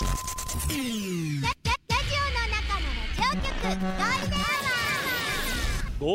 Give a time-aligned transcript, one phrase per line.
[0.00, 0.06] ゴ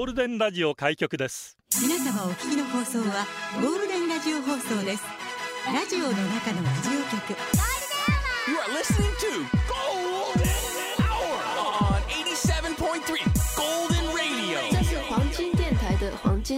[0.01, 1.55] ールデンラジオ開局です。
[1.79, 3.27] 皆様お聞きの放送は
[3.61, 5.03] ゴールデンラジオ放送です。
[5.71, 7.35] ラジオの中のラジオ局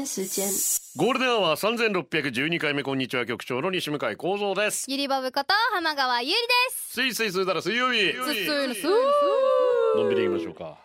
[0.08, 0.48] 時間。
[0.96, 4.86] ゴールデンアワー三千六百十二回目こんにちは局長の西向井光三です。
[4.90, 6.38] ゆりぼぶこと浜川ゆりで
[6.72, 6.94] す。
[6.94, 8.14] スイスイスーだら水曜日。
[8.14, 8.48] すすい
[9.96, 10.78] のんびり行きましょうか。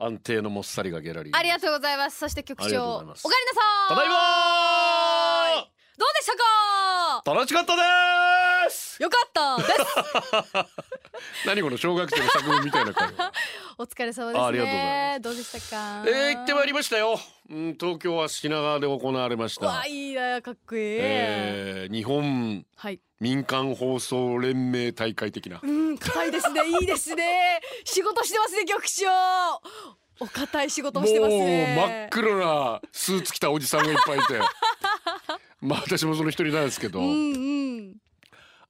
[0.00, 1.36] 安定のもっさりがギャラリー。
[1.36, 2.18] ありがとうございます。
[2.18, 3.88] そして局長、おかえりなさい。
[3.88, 4.14] ただいま
[5.96, 7.22] どうでしたか？
[7.24, 7.34] ー。
[7.34, 8.17] 楽しかったです。
[8.98, 11.46] よかったです。
[11.46, 13.32] 何この小学生の作文みたいな会話。
[13.78, 14.46] お疲れ様ですね。
[14.46, 16.04] ありがとうございますどうでしたか？
[16.06, 17.20] えー、行ってまいりましたよ。
[17.50, 19.86] うん、東京は品川で行われましたわあ。
[19.86, 20.80] いいなかっこいい。
[21.00, 23.00] えー、日本はい。
[23.20, 25.60] 民間放送連盟大会的な。
[25.62, 26.60] うん硬いですね。
[26.66, 27.60] いいですね。
[27.84, 29.06] 仕事してますね局長。
[30.20, 31.74] お堅い仕事をしてますね。
[31.76, 34.40] もう真っ黒なスーツ着たおじさんがいっぱいいて
[35.62, 37.57] まあ私もその一人なんですけど、うんうん。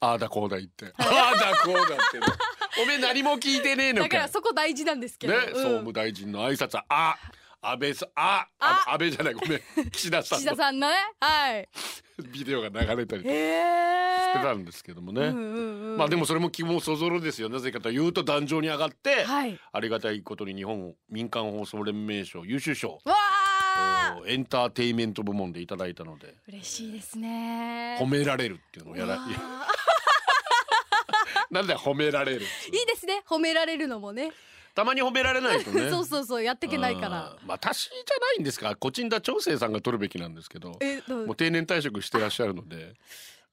[0.01, 2.27] ああだこうだ言ってああだこうだってね
[2.83, 5.33] おめえ何も聞いてねえのかだからそこ大事なんですけど。
[5.33, 7.17] ね、うん総務大臣の挨拶はあ
[7.61, 9.61] 安倍さんああ安倍じゃないごめん
[9.91, 10.95] 岸田さん岸田のさんのね。
[11.21, 11.69] はい。
[12.33, 13.89] ビデオが流れたりしてへえ。
[14.35, 15.33] たんですけどもね、
[15.97, 19.59] まあでもそれも気もそぞろですよなぜかというと壇上に上がって、はい。
[19.73, 23.38] ありがたいことに日本民間放送連盟賞優秀賞わあ。
[24.27, 27.99] エンターテインメント部門でいただいたので嬉しいですね。
[28.01, 29.19] 褒められるっていうのをやら
[31.51, 33.23] なんだよ褒められるっていいですね。
[33.27, 34.33] 褒められるのもね。
[34.75, 37.09] たまに褒められないとね そうそうそうやっていけないから。
[37.09, 40.71] うんまあ私じゃないんですかコチンダ長生さんが取るべきなんですけど
[41.09, 42.95] もう定年退職してらっしゃるので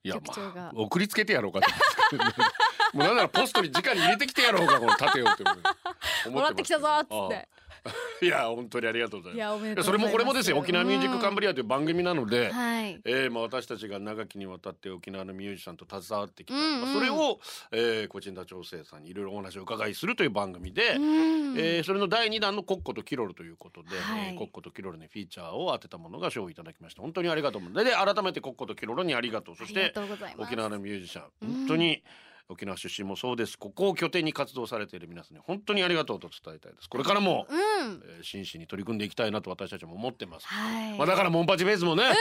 [0.04, 1.76] いやまあ送りつけてやろうかと思
[2.12, 2.50] うんですけどね
[2.92, 7.14] もうなんならポストに直に入れてきてやろうかこの盾をって思ってもらってきたぞーっつって。
[7.14, 7.65] ああ
[8.22, 9.82] いや本当にありがとうございます。
[9.82, 13.00] それもこれもですよ沖縄ミュージックカンブリアという番組なので、はい。
[13.04, 16.80] えーまあ、私たちが長きにわたって沖縄のミュージシャンと携わってきた、うんうん。
[16.82, 17.40] まあそれを、
[17.72, 24.28] えー、コチンダ調整さんにいろいろお話を伺いするという番組で、うんえーそれの第2弾のコッコとキロルということで、はい。
[24.28, 27.02] えーコッコとキロルにフィーチャーを当てたものが賞をいただきました。
[27.02, 27.62] 本当にありがとう。
[27.72, 29.56] でで改めてコッコとキロルにありがとう。
[29.56, 29.92] そして
[30.38, 31.24] 沖縄のミュージシャン。
[31.42, 31.54] うん。
[31.54, 32.02] 本当に
[32.48, 38.02] 沖縄出身もそうですここを拠点に活動されている皆さんに本当にありがとうと伝えたいですこれからも、うん。
[38.04, 40.98] えー真摯に取り組んでいきたいなと私たちも思ってます、はい。
[40.98, 42.12] まあ、だからモンパチベースもねうん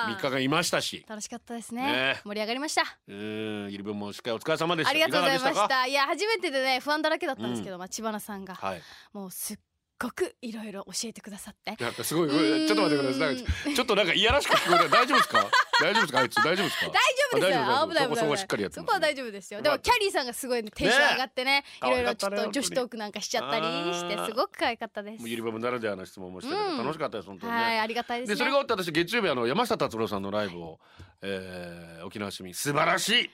[0.00, 2.82] 3日間いましたし楽しかったですねね盛り上がりました。
[3.06, 4.90] うーん、イルブンもしっかりお疲れ様でした。
[4.90, 5.86] ありがとうございました。
[5.86, 8.82] いや初めてでね不安だらけだったんですけど、まあ千葉さんがかはい。
[9.12, 9.58] もうすっ
[10.00, 11.76] ごくいろいろ教えてくださって。
[11.82, 13.74] なんかすごい、ちょっと待ってください。
[13.74, 14.88] ちょっとなんかいやらしく聞こえた。
[14.88, 15.46] 大丈夫ですか？
[15.80, 16.18] 大丈夫ですか？
[16.20, 16.86] あいつ大丈夫ですか？
[16.86, 16.98] 大丈
[17.32, 17.60] 夫ですよ。
[17.60, 19.60] あ大丈夫危ない危ないそこそこしっかりやってそこは大丈夫ですよ。
[19.62, 25.28] でもキャリーさんがすごいねテンション上がってね、いろいろちょっと女子トークなんかしちゃったりしてすごく可愛かったですもう。
[25.28, 27.80] ユリバムならではの質問もしたけど、うん楽しかったです本当にはい、ね。
[27.80, 28.34] ありがたいですね。
[28.34, 30.80] でそれが終わって私月曜日あの山下達郎さんのライブを、
[31.22, 33.30] えー、沖縄市民素晴らしい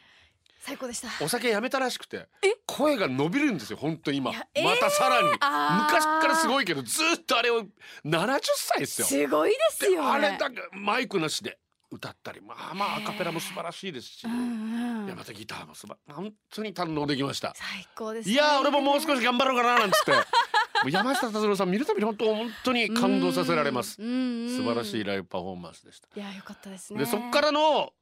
[0.60, 1.08] 最高でした。
[1.24, 2.28] お酒やめたらしくて
[2.66, 7.62] 声が伸びるんですよ本当に今えーまたさらに昔からすごいけどずっとあれを
[8.04, 10.10] 70歳ですよすごいですよ、ね。
[10.10, 11.58] あれだけマイクなしで
[11.90, 17.52] 歌ったりまあまあアカペラも素晴らしいですし、うんうんいやまたギターもすば本当に堪能できました。
[17.54, 18.32] 最高です、ね。
[18.32, 20.12] いやー俺ももう少し頑張ろうかななんつって
[20.90, 23.94] 山下達郎さん見るたびに本当本当に感動させられます。
[23.94, 26.08] 素晴らしいライブパフォーマンスでした。
[26.14, 26.98] いやよかったですね。
[26.98, 27.92] でそっからの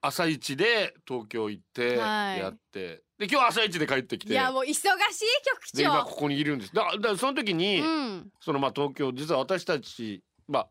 [0.00, 4.96] 朝一で東京行ってはいやって、で今日朝一で帰ってきていやもう忙しい局
[5.74, 6.04] で今長。
[6.04, 6.74] ここにいるんです。
[6.74, 8.30] だだからその時に、うん。
[8.40, 10.68] そのまあ東京実は私たちまあ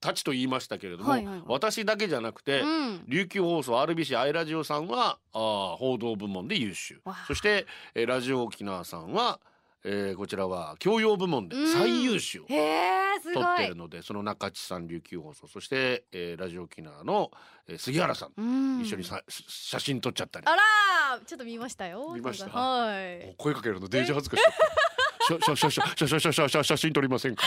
[0.00, 3.04] たちと言いましたけれども、はいはいはい私だけじゃなくて、うん。
[3.06, 9.40] 琉球放送 RBC アイラジオさんはあー報道部門で優秀そして、えーラジオ沖縄さんは、
[9.82, 17.30] えー、こちらは教養部門で最優秀を取ってるので、うん、その中地さん琉球放送そして、えー、ラジオ沖縄の、
[17.66, 20.46] えー、杉原さん、うん、一緒にさ写真撮っちゃったり。
[20.46, 22.50] あらちょっと見ましたよ見ました？
[22.50, 23.34] はい。
[23.36, 27.44] 声かけるのデージ恥ずかしかった写真撮りませんか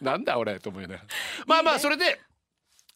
[0.00, 1.00] なんだ俺と思いながら
[1.46, 2.20] まあまあそれで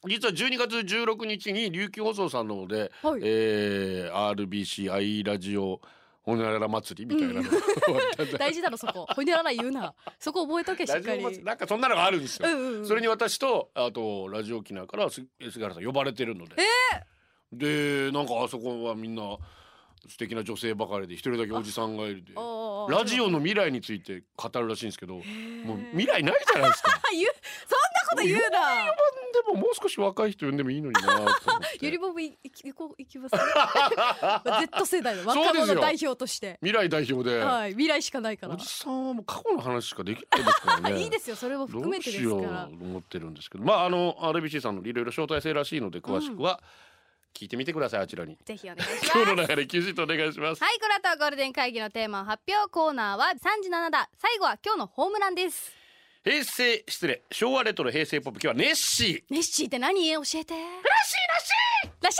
[0.06, 5.80] 実は12月16日に琉球放送さんの方で、はいえー、RBCI ラジオ
[6.28, 9.06] ほにゃらら祭りみたいなのが終わったんだ 大事だろそこ。
[9.08, 9.94] ほにゃらら言うな。
[10.18, 11.42] そこ覚えとけしラっかり。
[11.42, 12.46] なんかそんなのがあるんですよ。
[12.46, 16.56] うんうんうんそれに私とあとラジオ沖縄からす菅原さん呼ばれてるので、
[17.50, 19.38] でなんかあそこはみんな
[20.06, 25.24] 素敵な女性ばかりで一人だけおじさんがいるでラジオの未来について語るらしいんですけどもう
[25.92, 26.90] 未来ないじゃないですか。
[27.00, 28.84] そんなこと言うな。
[29.32, 31.20] でももう少し若い人呼んでもいいのにな
[31.80, 32.34] ゆ りぼぶ行
[32.74, 33.36] こう行きます
[34.78, 36.58] Z 世代の 若者代表として。
[36.62, 38.54] 未来代表で、はい未来しかないから。
[38.54, 41.02] おじさんはもう過去の話しかできないですからね。
[41.02, 41.36] いいですよ。
[41.36, 43.64] それも含めてですどうしよう思ってるんですけど。
[43.64, 46.60] まああの RBC さんのいろいろ招待制らしいので詳しくは
[47.34, 48.38] 聞いてみてくださいあちらに。
[48.44, 49.18] ぜひお願いします。
[49.18, 50.62] 今日の流れ休止とお願いします。
[50.62, 54.08] はいこの後はゴールデン会議のテーマ発表コーナーは3時7だ。
[54.16, 55.72] 最後は今日のホームランです
[56.28, 60.12] 平成失礼昭和レトロ平成ポップ今日はネッシネッシーって何？
[60.12, 60.26] 教えて。
[60.26, 61.48] ーらしいらし
[61.84, 61.90] い。
[62.02, 62.18] らっし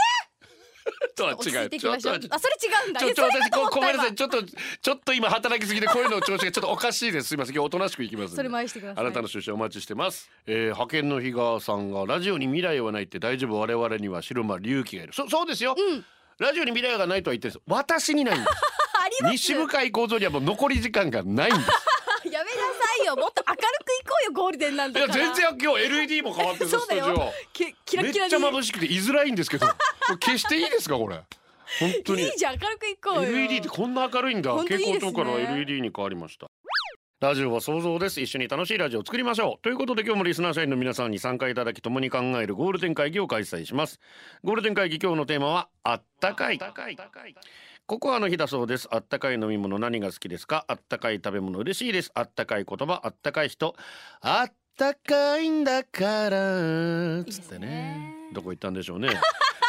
[1.15, 2.15] とはゃい落ち着違いうていきましょう。
[2.31, 3.01] あそれ違うんだ。
[3.01, 4.15] ちょちょえそれ私ごごめんなさ今。
[4.15, 7.29] いちょっとちょっと今働きすぎて声の調子がちょっとおかしいです。
[7.29, 7.55] すいません。
[7.55, 8.37] 今日おとなしくいきますんで。
[8.37, 13.61] それ回してくださいあなたの出社お待ちしてます、えー、派遣の日川さんがラジオに未来はないって大丈夫。
[13.61, 15.13] 我々には白間隆起がいる。
[15.13, 16.05] そそうですよ、うん。
[16.39, 17.63] ラジオに未来がないとは言ってるんです。
[17.67, 18.53] 私にないんです。
[19.05, 19.33] あります。
[19.33, 21.88] 西向井構造にはもう残り時間がないんです
[23.09, 25.25] よもっと明るくいこうよゴールデンなんいやだから。
[25.27, 27.05] 全然今日 LED も変わってる そうだよ。
[27.05, 27.33] スタジオ。
[27.53, 29.67] きキラめっちゃ眩しくて居づらいんですけど。
[30.21, 31.21] 消していいですかこれ？
[31.81, 32.23] 本当に。
[32.23, 33.23] いいじゃん明るくいこうよ。
[33.25, 34.53] LED ってこんな明るいんだ。
[34.55, 36.47] 蛍光灯から LED に変わりました。
[37.21, 38.21] ラジオは想像です。
[38.21, 39.63] 一緒に楽しいラジオを作りましょう。
[39.63, 43.99] ということで今日もリスナー社員の皆さんに参加いただき共に考えるゴールデン会議を開催します。
[44.45, 46.59] ゴールデン会議今日のテーマはあったかい
[47.89, 48.87] ココアの日だそうです。
[48.91, 50.67] あったかい飲み物何が好きですか？
[50.69, 52.11] あったかい食べ物嬉しいです。
[52.13, 53.75] あったかい言葉あったかい人。
[54.21, 57.25] あったかいんだから。
[57.25, 57.67] つってね。
[58.05, 58.33] いいね。
[58.35, 59.09] どこ行ったんでしょうね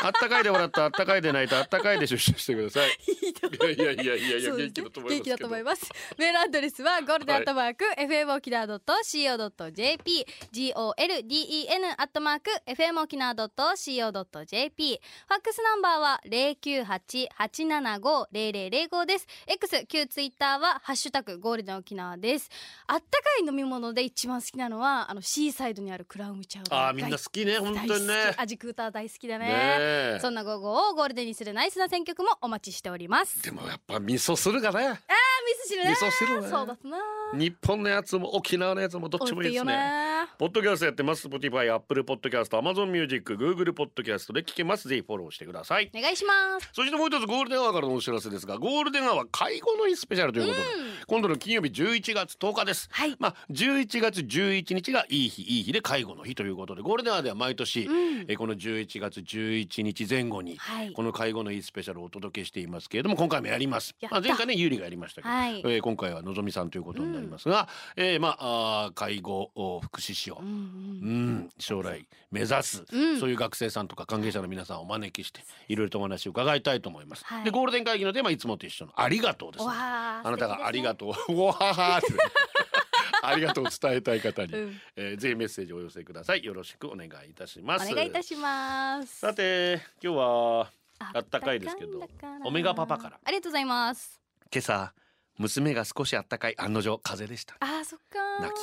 [0.01, 5.91] あったかいで笑ったあったかいで泣いたあったかいで出社してくださいいやいやいやいやいや元気だと思います元気だと思います。
[6.17, 19.27] メールアドレスはゴールデンアットマーク FM 沖縄 .co.jp golden アットマーク FM 沖縄 .co.jp ファックスナンバーは零九八八七五零零零五です。
[19.47, 22.49] X 旧ツイッターはハッシュタグゴールデン沖縄です。
[22.87, 26.87] あったかい飲み物で一番好きなのはあのシーサイドにあるクラムチャウダー。
[26.89, 29.88] あーみんな好きね本当にね味くーたー大好きだね。
[30.21, 33.41] そんな午後をゴールデンにするナイスな選曲もお待ちしております。
[33.41, 35.91] でもやっぱ味噌汁がねあー味噌汁ね。
[35.91, 36.47] 味噌汁ね。
[36.47, 36.97] そうだな。
[37.33, 40.27] 日本のやつも沖縄のやつもどっちもいいですね。
[40.37, 41.27] ポッドキャストやってます。
[41.27, 44.87] Spotify、Apple Podcast、Amazon Music、Google Podcast で聞けます。
[44.87, 45.91] ぜひフォローしてください。
[45.95, 46.69] お願いします。
[46.73, 50.65] そしてもう一つゴールデンアワーからのお知らせですがゴールデンアワー介護の日スペシャルということで、
[51.09, 53.15] 今度の金曜日11月10日です、はい。
[53.17, 58.25] まあ11月11日がいい日いい日で介護の日ということでゴールデンアワーでは毎年、ん。
[58.27, 60.91] えこの11月11日前後に、はい。
[60.91, 63.95] この介護の日スペシャルをお届けしていますけれども今回もやります。
[64.11, 65.59] まあ、前回ねゆうりがやりましたけど、はい。
[65.61, 73.19] えー今回はのぞみさんということになりますが、えーまああー介護お福祉士を、うんうんうん、将来目指す、うん。
[73.19, 77.43] そういう学生さんとか関係者の皆さんをお招きしていろいろとお話を伺いたいと思います、はい。
[77.45, 82.07] でゴールデン会議のテーマはいつもと一緒のありがとうです、わね、ああなたがありがと わははって
[83.23, 84.81] ありがとうを伝えたい方に、うん。
[84.95, 86.43] えーぜひメッセージをお寄せください。
[86.43, 87.91] よろしくお願いいたします。
[87.91, 89.19] お願いいたします。
[89.19, 92.07] さて今日はあったかいですけど
[92.43, 93.19] オメガパパから。
[93.23, 94.21] ありがとうございます。
[94.51, 94.93] 今朝
[95.37, 97.55] 娘が少しあったかい案の定風邪でした。
[97.59, 98.41] あーそっかー。
[98.43, 98.57] 泣き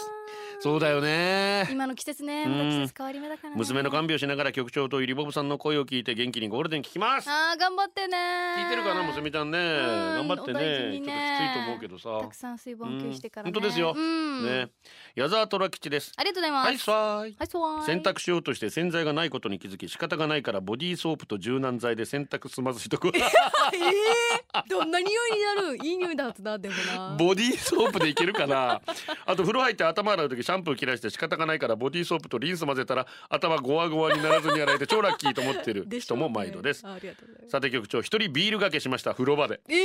[0.61, 1.69] そうだよね。
[1.70, 3.56] 今の季節ねまた季節変わり目だからね。
[3.56, 7.28] 娘の看病しながら局長とゆりぼぶさんの声を聞いて元気にゴールデン聞きます。
[7.31, 8.17] あー頑張ってね。
[8.58, 9.58] 聞いてるかな娘ちゃんね。
[9.58, 11.00] うん頑張ってお大事ね。
[11.00, 12.20] ちょっときついと思うけどさ。
[12.23, 13.49] たくさん水分補給してからね。
[13.50, 13.55] うん。
[13.55, 13.94] 本当ですよ。
[13.96, 14.44] うん。
[14.46, 14.69] ね。
[15.14, 16.12] 矢沢虎吉です。
[16.17, 16.67] ありがとうございます。
[16.67, 17.37] はいさーい。
[17.38, 17.87] はいそうわーい。
[17.87, 23.09] 洗濯しようとして洗剤がないことに気づき仕方がないからボディーソープと柔軟剤で洗濯済まずしとく。
[23.09, 25.76] えー、 どんな匂いになる？
[25.87, 27.16] いい匂いだはずなでもな。
[27.18, 28.80] ボディーソープでいけるかな。
[29.26, 36.87] あと風呂入って頭洗う時シャンプー切らして仕方がないからボディーソープとリンス混ぜたら頭ゴワゴワにならずに洗えて超ラッキーと思ってる人も毎度です。
[36.87, 37.52] あありがとうございます。
[37.52, 39.61] さて局長一人ビールがけしました風呂場で。
[39.68, 39.76] えー、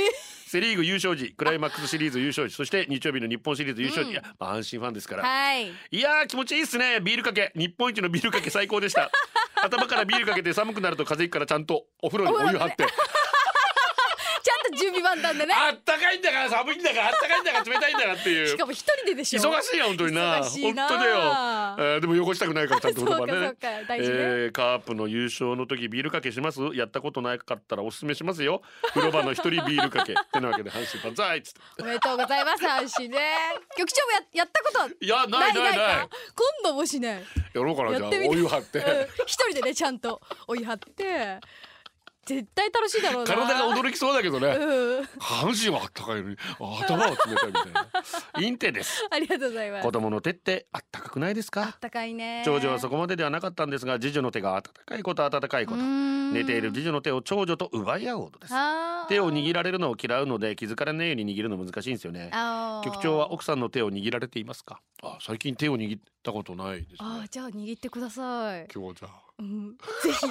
[0.46, 4.12] セリーグ優勝時クライマックスシリーズ優勝時そして日曜日の日本シリーズ優勝時、うん。
[4.14, 5.68] いや、まあ、安心ファンですから、はい。
[5.68, 7.00] いやー気持ちいいっすね。
[7.00, 7.52] ビールかけ。
[7.54, 9.10] 日本一のビールかけ最高でした。
[9.62, 12.84] 頭からビールかけて寒くなると風邪ひくからちゃんとお風呂にお湯張って
[14.82, 15.54] 準備万端でね。
[15.54, 18.48] あったかいんだから寒いんだからあったかいんだから冷たいんだからっていう。
[18.48, 19.40] しかも一人ででしょ。
[19.40, 20.40] 忙しいよ本当にな。
[20.40, 20.88] 忙しいな。
[20.88, 23.40] 本当だよ、えーでも汚したくないからちゃんと風呂場ね。
[23.40, 26.60] ね、えーカープの優勝の時ビールかけします。
[26.74, 28.62] やったことなかったらおすすめしますよ。
[28.94, 31.60] 風呂場の一人ビールかけってなわけで阪神万歳っつって。
[31.82, 33.18] おめでとうございます阪神ね。
[33.76, 36.08] 局長もややったこといやないないないか？
[36.62, 37.24] 今度もしね。
[37.54, 38.10] やろうかなじゃあ。
[38.28, 38.84] お湯張って、うん。
[39.26, 41.38] 一人でねちゃんとお湯張って
[42.24, 43.34] 絶対楽しいだろうな。
[43.34, 44.46] 体が驚きそうだけどね。
[44.48, 45.04] うん。
[45.04, 47.88] 下半身はあったかいのに頭は冷たいみたいな。
[48.40, 49.06] インテです。
[49.10, 49.82] ありがとうございます。
[49.82, 52.42] 子供の手ってあったかくないですあっかたかいね。
[52.44, 55.78] 長女はそこまでではなかったんですが次女の手が温かいこと温かいこと。
[55.82, 58.54] 寝ている次女の手を長女と奪い合うほどです。
[59.08, 62.30] 手を握られるのを嫌うので気づかれないように握るの難しいんですよね。
[62.84, 64.80] 局長は奥さんの手を握られていますか？
[65.02, 66.96] あ最近手を握ったことないですね。
[67.00, 70.26] あーじゃあ握ってください、今日じゃあうん、ぜひ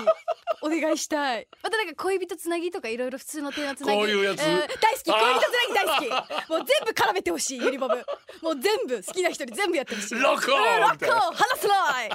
[0.62, 1.48] お願いしたい。
[1.62, 4.00] またなんか恋人つなぎとかいろいろ普通の手のつなぎ。
[4.00, 4.40] こういうやつ？
[4.40, 5.12] ん大好き。
[5.12, 6.50] 恋人つなぎ大好き。
[6.50, 7.96] もう全部絡めてほしいユニボブ。
[8.42, 10.20] もう全部好きな人に全部やってほしい。
[10.20, 12.10] ロコうんロコ離すない。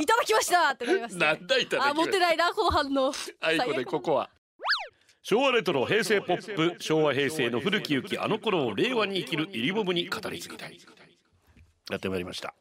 [0.00, 1.26] いただきましたってなりますね。
[1.26, 3.12] なんだいただきあ持ってないな後半の。
[3.40, 4.30] あいこでここは。
[5.22, 10.80] 昭和レトロ平成ポップ昭和平成の古き良きあの頃を令和に生きるイリボブに語り継ぎたい。
[11.90, 12.54] やってまいりました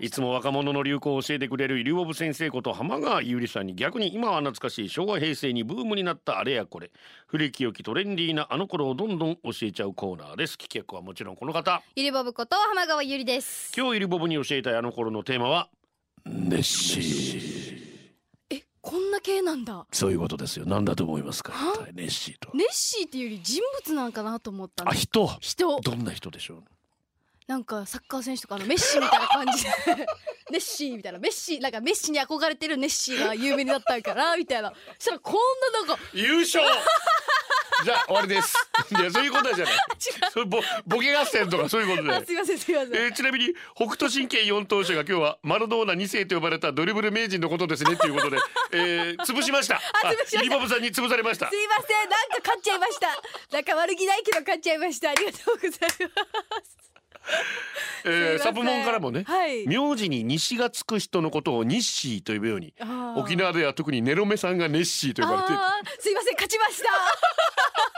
[0.00, 6.90] いつも若者の流行を教えてくれるイリボブ先生こと浜川ゆりさんに逆に今は懐かしい昭和平成にブームになったあれやこれ。
[7.26, 10.54] 古き良きトレンディーなあの頃をどんどん教えちゃうコーナーです。
[10.54, 11.82] 聞き役はもちろんこの方。
[11.94, 15.68] ゆりボブこと浜川ゆりです今日イリボブに教えたいあの頃のテーマは
[16.24, 17.76] ネッシー。
[18.50, 19.86] えこんな系なんだ。
[19.92, 20.64] そういうことですよ。
[20.66, 21.52] 何だと思いますか？
[21.92, 25.26] ネッシーとネッシーっていうより人物なんかなと思ったのあ人。
[25.40, 25.80] 人。
[25.80, 26.64] どんな人でしょう？
[27.46, 29.70] なんかサッカー選手とかのメッシみたいな感じで。
[30.50, 31.18] ネッシーみたいな。
[31.18, 34.72] メッシーなんかメッシに憧れてるネッシーが有名になったんかなみたいな。
[34.98, 35.34] そしたらこん
[35.72, 36.02] ななんか。
[36.12, 36.64] 優勝。
[37.84, 38.56] じゃあ終わりです。
[38.90, 39.74] いやそういうことじゃない。
[40.32, 48.38] それボボケ合戦とかそういうことであすいませんすいません、えーちなみに北斗神拳四頭身が今日はマラドーナ2世と呼ばれたドリブル名人のことですねっていうことで、
[48.72, 49.76] えー、潰しました。
[50.02, 50.38] 潰しました。
[50.38, 51.50] あリボブさんに潰されました。
[51.50, 53.08] すいませんなんか勝っちゃいました。
[53.52, 55.10] なんか悪気ないけど勝っちゃいました。
[55.10, 56.08] ありがとうございま
[56.64, 56.95] す
[58.04, 59.66] えーサプモンからもね、はい。
[59.66, 62.72] 名字に西がつく人のことをニッシーと呼ぶように
[63.16, 65.60] 沖縄では特にネロメさんがネッシーと呼ばれている。
[65.98, 66.88] すいません勝ちました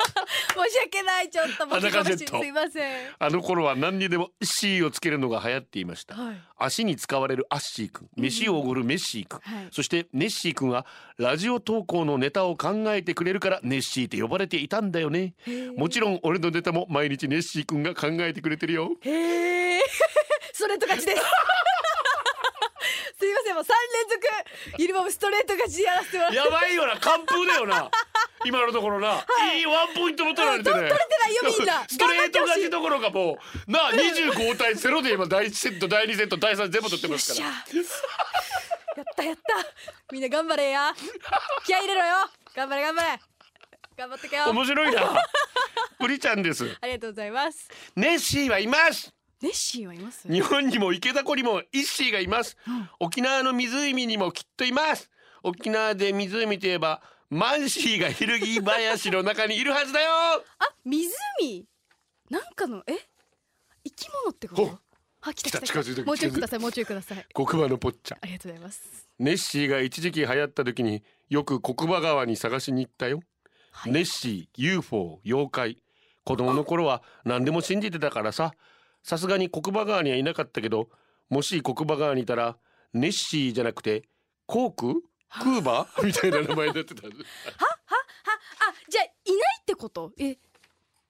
[0.09, 3.15] 申し訳ないちょっと裸ジェットすいません。
[3.19, 6.37] あの頃は何にでもシーをつけるのが流行っていました、はい。
[6.57, 9.69] 足に使われるアッシー君飯をおごるメッシー君、はい。
[9.71, 10.87] そしてネッシー君は
[11.17, 15.35] ラジオ投稿のネタを考えてくれるからネッシーって呼ばれていたんだよね。
[15.77, 18.93] もちろん俺のネタも毎日ネッシー君が考えてくれてるよ。
[19.03, 19.81] へえ
[20.53, 21.23] ストレート勝ちです。
[23.19, 23.77] すいませんもう三
[24.09, 26.37] 連続ユニボブストレート勝ちでやらせてもらって。
[26.37, 27.91] やばいよな完封だよな
[28.45, 31.85] 今のところな、い、いワンポイントも取られてね、取れてないよみんな。
[31.88, 37.49] ストレート勝ちどころかもうなあ25対0で今第1セット第2セット第3全部取ってますから。
[37.49, 39.42] やったやった。
[40.12, 40.92] みんな頑張れや。
[41.64, 42.30] 気合い入れろよ。
[42.54, 43.21] 頑張れ頑張れ。
[43.97, 44.50] 頑張ってけよ。
[44.50, 45.02] 面白いな。
[45.99, 46.76] プリちゃんです。
[46.80, 47.68] ありがとうございます。
[47.95, 49.12] ネッシーはいます。
[49.40, 50.26] ネッシーはいます？
[50.28, 52.57] 日本にも池田湖にもイッシーがいます、
[52.99, 55.11] 沖縄の湖にもきっといます。
[55.45, 60.11] 沖縄で湖といえばマンシーが昼木林の中にいるはずだよ。
[60.58, 61.66] あ湖。
[62.30, 62.92] なんかのえ？
[63.85, 64.64] 生き物ってこと？
[64.66, 64.78] ほ
[65.20, 67.26] あ来た近づいてるもうちょいくださいもうちょいください。
[67.35, 68.18] 黒馬のぽっちゃん。
[68.23, 69.08] ありがとうございます。
[69.18, 73.20] ネッシーが一時期流行った時によく黒馬川に探しに行ったよ、
[73.73, 73.92] はい。
[73.92, 75.76] ネッシー UFO 妖怪。
[76.25, 78.52] 子供の頃は何でも信じてたからさ。
[79.02, 80.88] さすがに黒馬川にはいなかったけど
[81.30, 82.56] もし黒馬川にいたら
[82.92, 84.02] ネッシーじゃなくて
[84.47, 85.02] コーク
[85.42, 86.02] クーバー？
[86.06, 87.11] みたいな名前になってたあ
[88.88, 89.12] じゃあいない
[89.61, 90.12] ってこと？
[90.18, 90.37] え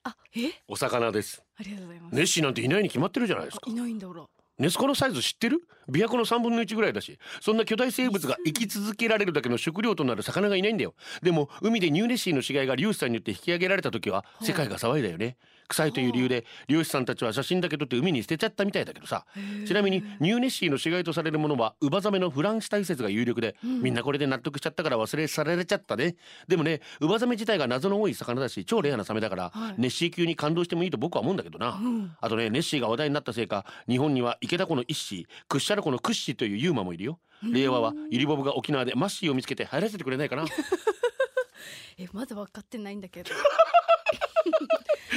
[0.05, 0.53] あえ？
[0.67, 1.43] お魚です。
[1.59, 2.15] ありがとうございます。
[2.15, 3.63] ネッシーなんていないに決まってるじゃないですか。
[3.67, 4.25] あいないんだほら。
[4.59, 5.61] ネスコのサイズ知ってる？
[5.89, 7.19] 琵琶湖の3分の1ぐらいだし。
[7.41, 10.95] そんな巨大生物が生き続けられるだけの食料となる魚がいないんだよ。
[11.23, 15.37] でも海でニューネッシーの死骸が漁師さんによって引き上げられた時は世界が騒いだよね
[15.69, 19.25] 臭いという理由で漁師さんたちは写真だけ撮って海に捨てちゃったみたいだけどさ
[19.67, 26.17] ちなみにニューネッシーの死骸とされるものはウバザメのフランシュタイ説が有力で、みんなこれで納得しちゃったから忘れ去られちゃったね。
[26.47, 29.75] でもねウバザメ自体が謎の多い魚だし超レアなサメだから、はい。
[29.79, 32.17] ネッシー級に感動してもいいと僕は思うんだけどな、ん。
[32.21, 37.19] あとねネッシーが話題になったせいか日本には池田湖のイッシー屈斜路湖のクッシーという UMA もいるよ。
[37.43, 40.45] 令和はユリボブが沖縄でマッシーを見つけて流行らせてくれないかな。
[41.99, 43.31] えまだ分かってないんだけど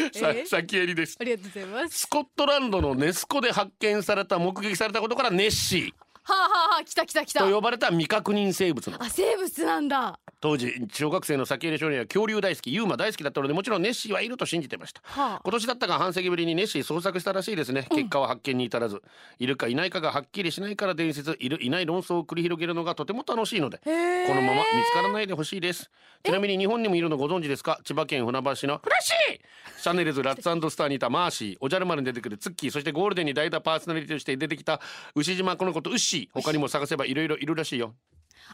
[0.47, 1.17] 先襟です。
[1.19, 1.99] ありがとうございます。
[1.99, 5.93] スコットランドのネス湖で発見された目撃されたことからネッシー
[6.31, 7.41] はあはあはあ来た来た来た。
[7.41, 10.19] と呼ばれた未確認生物あ生物なんだ。
[10.39, 15.01] 当時小学生の先入少年は恐竜大好きユーマ大好きだったのでもちろんネッシーはいると信じてました。
[15.03, 15.41] はあ。
[15.43, 17.85] 今年だったか半世紀ぶりにネッシー捜索したらしいですね。
[17.91, 19.01] 結果は発見に至らず、
[19.37, 23.89] いるかいないかがはっきりしないから伝説いるいない論争を繰り広げるのがとても楽しいのでこ
[24.33, 25.91] のまま見つからないでほしいです。
[26.23, 27.79] ちなみに日本にもいるのご存知ですか？
[27.83, 28.79] 千葉県船橋の。
[28.83, 31.57] フラッシーシャネルズラッツスターにいたマーシー。
[31.59, 32.71] おじゃる丸に出てくるツッキー。
[32.71, 34.79] そしてゴールデンに代打パーソナリティとして出てきた
[35.15, 37.95] 牛島この子とウッシー他にも探せばいろいろいるらしいよ。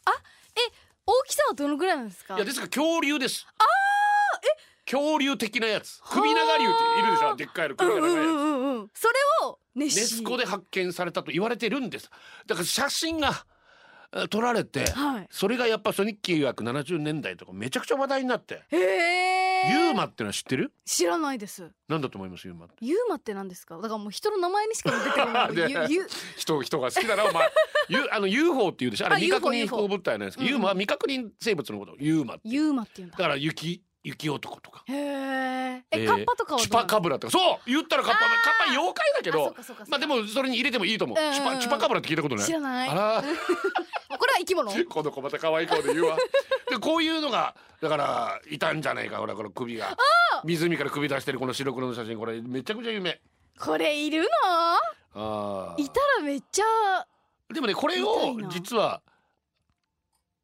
[0.05, 0.11] あ
[0.55, 0.71] え
[1.05, 2.35] 大きさはどのぐらいなんですか？
[2.35, 3.45] いやですから恐竜です。
[3.47, 3.65] ああ
[4.43, 4.47] え。
[4.89, 6.01] 恐竜的なやつ。
[6.03, 7.35] 首長竜っているでしょ？
[7.35, 9.13] でっかいの首が長いやつ、うんうんうんうんそれ
[9.47, 12.09] をネス湖で発見されたと言われてるんです。
[12.45, 13.45] だから写真が
[14.15, 15.27] え撮られて、はい。
[15.29, 19.36] それがやっぱソニッキー約70年代とかめちゃくちゃ話題になって、へえ
[19.71, 20.71] ユーマってのは知ってる？
[20.85, 21.71] 知らないです。
[21.87, 22.47] なんだと思います？
[22.47, 22.75] ユーマって。
[22.81, 23.75] ユーマって何ですか？
[23.75, 25.47] だからもう人の名前にしか出てこな
[25.87, 25.87] い
[26.37, 27.49] 人人が好きだなお前。
[27.89, 29.05] ユあの UFO って言うでしょ？
[29.07, 31.95] あれあ未確認飛行物体なんですけど、うんユーマは未確認生物のこと。
[31.99, 33.17] ユーマってユーマって言うんだ。
[33.17, 34.83] だから雪雪男とか。
[34.87, 37.31] へええ、えーカッパとかはチュパカブラとか。
[37.31, 38.19] そう言ったらカッパ。
[38.19, 38.29] カッ
[38.67, 39.53] パ妖怪だけど
[39.89, 42.45] まあでもそれに入れてもいいと思う、チュパチュパカブラって聞いたことない？
[42.45, 42.89] 知らない。
[42.89, 43.23] あら。
[44.17, 44.71] これは生き物？
[44.85, 46.17] この子また可愛い顔で言うわ。
[46.69, 49.95] でこういうのがだからいたんじゃないかほらこの首が。
[50.43, 52.17] 湖から首出してるこの白黒の写真。
[52.17, 53.19] これめちゃくちゃ有名。
[53.59, 54.27] これいるの？
[55.15, 55.81] あー。
[55.81, 56.63] いたらめっちゃ
[57.53, 59.01] でもねこれを実は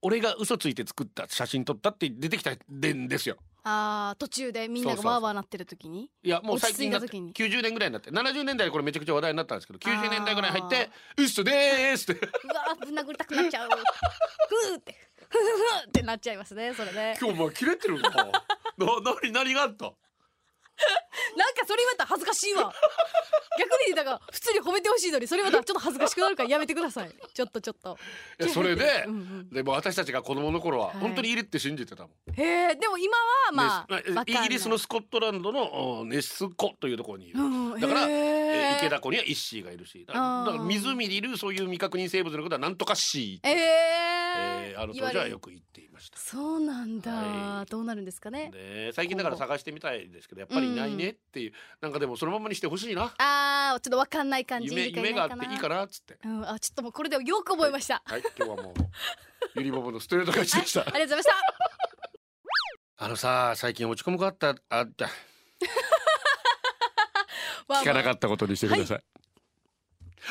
[0.01, 6.10] 俺が嘘ついて作った写真撮ったって出てきたんですよあー途中でみんながそうそうそうわーわーなってる時に？
[6.22, 8.10] いやもう最近だって落ち着いた90年ぐらいになって。
[8.12, 12.25] 70年代でこれめちゃくちゃ話題になったんですけど90年代ぐらいに入って「嘘でーす」って。
[12.25, 13.70] うわーぶん殴りたくなっちゃう。
[13.70, 14.96] ふーって。
[15.29, 15.43] ふふ
[15.86, 18.25] ふってなっちゃいますねそれで今日もう切れてるなな
[19.24, 19.91] 何何があった？
[21.38, 22.74] なんかそれ言われたら恥ずかしいわ。
[23.58, 27.12] 逆にだから普通に褒めてほしいのにそれ言われたらちょっと恥ずかしくなるからやめてください。
[27.34, 27.98] ちょっとちょっと。
[28.39, 29.50] いやそれでうんうん。
[29.50, 30.98] でも私たちが子供の頃ははい。
[30.98, 38.70] 本当にいるって信じてたもん、へえでも今はまあイギリスのスコットランドのおネス湖というところにいる、うんだから、へえ。
[38.74, 40.20] ー池田湖にはイッシーがいるしだか
[40.51, 44.80] ら湖にいるそういう未確認生物のことはなんとかシー、ええー。
[44.80, 46.19] ーあの当時はよく言っていました。
[46.19, 47.69] そうなんだ、はい。
[47.69, 48.51] どうなるんですかね？
[48.51, 53.13] で最近だから探してみたいですけどやっぱりいないねっていう、なんかでもそのままにしてほしいな。
[53.17, 54.67] あーちょっとわかんない感じ。
[54.67, 56.17] 夢夢があってないいいかなっつって。
[56.25, 58.23] うん、あちょっともうこれでよく覚えました、はい。
[58.38, 58.73] 今日はもう
[59.55, 60.81] ゆりぼぼのストレート勝ちでした。
[60.85, 63.05] ありがとうございました。
[63.05, 65.05] あのさ最近落ち込む子あったあった。
[67.67, 69.03] わ 聞かなかっったことにしてください、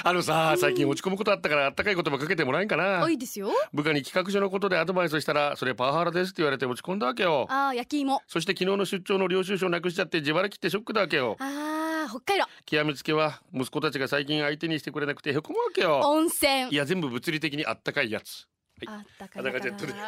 [0.04, 3.00] あのさ最近落ち込むことあったからあったかい言葉かけてもらえんかな。
[3.02, 3.50] たいいですよ。
[3.72, 7.46] 部下に企画書のことでアドバイスしたらそれパワハラですって言われて落ち込んだわけよ。
[7.50, 8.22] あー焼き芋。
[8.26, 11.36] そして昨日の出張の領収書なくしちゃって自腹切ってショックだわけよ。
[11.38, 12.46] あー北海道。
[12.66, 16.00] 極めつけは息子たちが最近相手にしてくれなくてへこむわけよ。
[16.04, 16.70] 温泉。
[16.70, 18.46] いや全部物理的にあったかいやつ。
[18.86, 19.92] あったかい裸ジェットで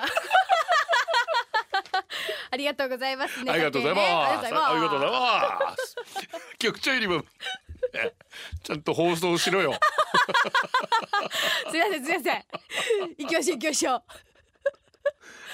[2.51, 3.43] ありがとうございます。
[3.43, 4.07] ねありがとうございます。
[4.07, 4.65] ありがとうございます。
[4.71, 5.97] ありがとうございます。
[6.59, 7.21] 局長よりもえ
[8.63, 9.75] ちゃんと放送しろよ。
[11.71, 12.45] すいませんすいません。
[13.19, 14.03] 行きましょう行きましょう。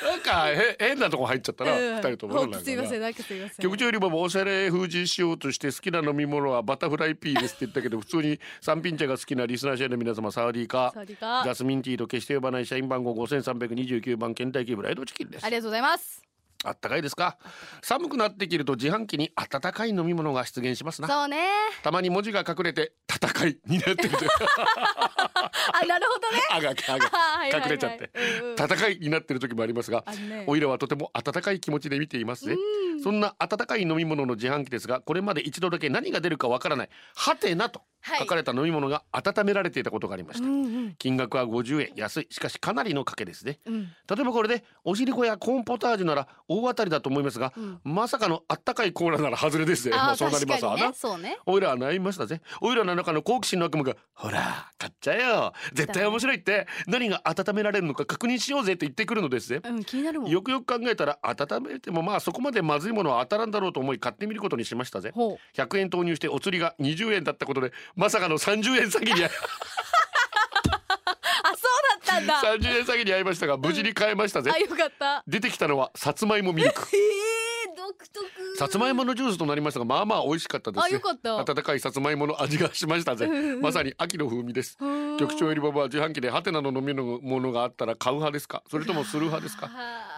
[0.03, 1.97] なんかへ変なとこ入っちゃったなうん。
[1.97, 3.63] 二人ともすいませんななんかすいません。
[3.63, 15.45] 局長よりもおしゃれ封じしようとして好きな飲み物はバタフライピーですって言ったけど普通に三品茶が好きなリスナー社員の皆様サワディーかサワディーカジャスミンティーと決して呼ばない社員番号5329番ケンタッキーフライドチキンです。
[15.45, 16.30] ありがとうございます
[16.63, 17.39] あったかいですか？
[17.83, 21.09] 寒くなってきると自販機に温かい飲み物が出現しますな。
[21.09, 21.39] そうね。
[21.83, 24.11] たまに文字が隠れて戦いになってる
[25.73, 26.43] あなるほどね。
[26.51, 27.65] あがあが。
[27.65, 28.11] 隠れちゃって。
[28.59, 30.05] 戦いになってる時もありますが
[30.47, 32.57] おいらはとても温かい気持ちで見ていますぜ。
[33.03, 36.89] そんな温かい飲み物の自販機ですがこれまで一度だけ何が出るかわからない。
[37.15, 37.83] ハテナと
[38.19, 40.95] 書かれた飲み物が温められていたことがありました、うんうん。
[40.99, 41.93] 金額は50円。
[41.97, 42.27] 安い。
[42.31, 43.59] しかしかなりの賭けですね。
[43.67, 43.85] うん。
[43.85, 47.81] 例えばこれでおしりこやコーンポタージュなら大当たりだと思いますが、うん。
[47.85, 49.97] まさかのあったかいコーラなら外れですね。
[49.97, 51.39] まああそうなりますわな、そうね。
[51.47, 52.41] おいらは悩みましたぜ。
[52.61, 55.53] おいらの中の好奇心の悪夢がほら買っちゃえよ。
[55.73, 56.67] 絶対面白いって。
[56.87, 59.61] 何が温められるのか確認しようぜって言ってくるのですぜ。
[59.65, 60.31] うん気になるもん。
[60.31, 65.13] よくよく考えたら温めてもまあそこまでまずいものは当たらんだろうと思い買ってみることにしましたぜ。
[65.15, 65.57] ほう。
[65.57, 69.25] 100円投入してお釣りが20円だったことでまさかの30円詐欺に。
[69.29, 69.35] あそ
[71.69, 72.41] うだったんだ。
[72.41, 74.51] 30円詐欺に遭いましたが無事に買えましたぜ。
[74.55, 75.23] あよかった。
[75.27, 76.81] 出てきたのはさつまいもミルク。
[76.97, 78.57] えー、独特。
[78.57, 81.37] さつまいものジュースとなりましたがまあまあ美味しかったですねあよかった。
[81.37, 83.27] 温かいさつまいもの味がしましたぜ。
[83.61, 84.79] まさに秋の風味です。
[84.81, 85.19] うん。
[85.19, 88.63] 局長よりばばは自販機でハテナの飲み物があったら買う派ですか？
[88.71, 89.71] それともする派ですか？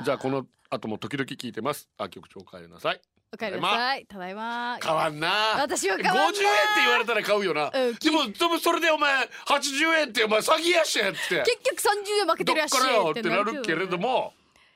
[0.05, 1.88] じゃあこの後も時々聞いてます。
[1.99, 3.01] あ局長帰りなさい
[3.35, 4.79] おかえりなさいただいま。
[4.83, 5.29] 変わんな。
[5.57, 6.23] 私は変わんな。
[6.25, 6.42] い50円って
[6.83, 9.11] 言われたら買うよな、うんでもでもそれでお前
[9.47, 11.18] 80円ってお前詐欺やしやって。
[11.18, 14.35] 結局30円負けてどっるやしからよってなるけれども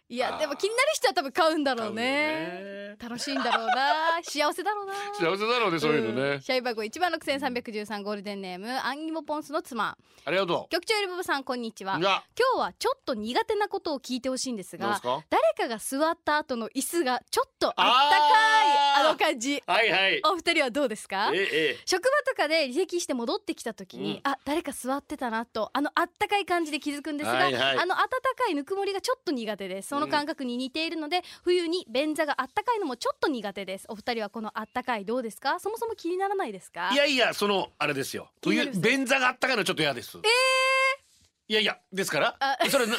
[0.09, 2.03] いやでも気になる人は多分買うんだろうね。
[2.03, 2.97] ね。
[3.03, 4.21] 楽しいんだろうな。
[4.23, 4.95] 幸せだろうな。
[5.15, 6.41] 幸せだろうねそういうのね、ん。
[6.43, 9.99] 社員番号一番六千三百十三ゴールデンネームアンギモポンスの妻。
[10.25, 11.97] ありがと局長よりぼぼさんこんにちは。
[11.99, 12.23] 今
[12.55, 19.61] 日はちょっと苦手なことを聞いてほしいんですが誰かが座った後の椅子がちょっとあったかいあの感じ。
[19.67, 20.21] はいはい。
[20.25, 21.33] お二人はどうですか？
[21.35, 21.49] ええ
[21.81, 24.31] え職場とかで離席して戻ってきた時に、うん。
[24.31, 27.79] あ誰か座ってたなとあのあったかい感じで気づくんですが、はいはい。
[27.79, 33.87] あの温かいぬくもりがちょっと苦手ですその感覚に似ているので、冬に便座があったかいのもちょっと苦手です。
[33.89, 35.59] お二人はこのあったかいどうですか？
[35.59, 36.91] そもそも気にならないですか？
[36.93, 38.29] いやいやそのあれですよ。
[38.43, 40.19] 冬便座があったかいのちょっと嫌です。
[40.19, 40.21] え
[41.49, 42.59] いやいやですからあ。
[42.69, 42.97] それな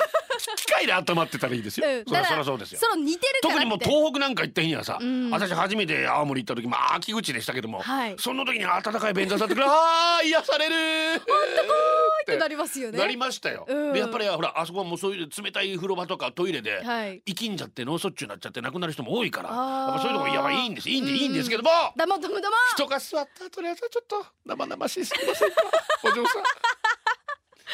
[0.56, 2.06] 機械で温まってたらいいですよ、うん。
[2.06, 2.80] そりゃそりゃそうですよ。
[2.82, 5.30] その似てる特にもう東北なんか行った日にはさ、うん。
[5.32, 8.16] 私初めて青森行った時まあ秋口でしたけども、はい。
[8.18, 10.76] その時に暖かい便座だってくるあー癒される。
[11.16, 12.98] ってなりますよね。
[12.98, 13.94] なりましたよ、うん。
[13.94, 17.22] でやっぱりほらあそこはもうそういう冷たい風呂場とかトイレで、はい。
[17.26, 19.56] 生きんじゃって脳卒中になっちゃって亡くなる人も多いからや
[19.90, 20.90] っぱそういうのもやばいいいんです。
[20.90, 25.56] いいんでいいんですけども、だもだもだも人が座った後にはちょっと生々しいすみませんか？
[26.06, 26.44] お嬢さん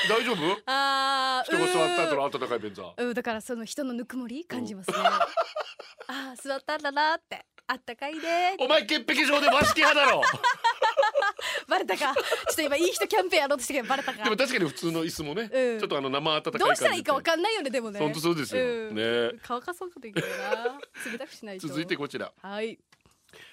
[0.10, 0.62] 大丈夫？
[0.66, 2.84] あー人が座った後うの暖かい便座。
[2.84, 4.98] ーうんだからその人のぬくもり感じますね。
[6.08, 7.46] あー座ったんだなって。
[7.66, 8.28] あったかいで
[8.60, 10.22] お前潔癖症で和式派だろ。
[11.68, 12.14] バレたか。
[12.14, 14.24] ちょっと今いい人キャンペーンやろうとしてけどバレたか。
[14.24, 15.80] でも確かに普通の椅子もね、うん。
[15.80, 18.00] ちょっとあの生温かいどうしたらいいかわかんないよねでもね。
[18.00, 18.62] 本当そうですよ。
[18.92, 18.96] ん。
[18.96, 19.40] ね。
[19.42, 20.80] 乾かそうこといいけどな。
[21.10, 21.68] 冷たくしないと。
[21.68, 22.78] 続いてこちら、はい。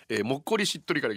[0.09, 1.15] えー、もっこりしっとりから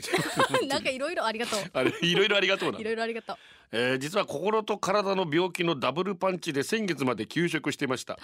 [0.67, 2.05] なんかいろいろありがとう。
[2.05, 3.37] いろいろありがとうないろいろありがとう
[3.71, 8.17] えー、実は心と体の病気のダブルパンチで先月まで休職していました。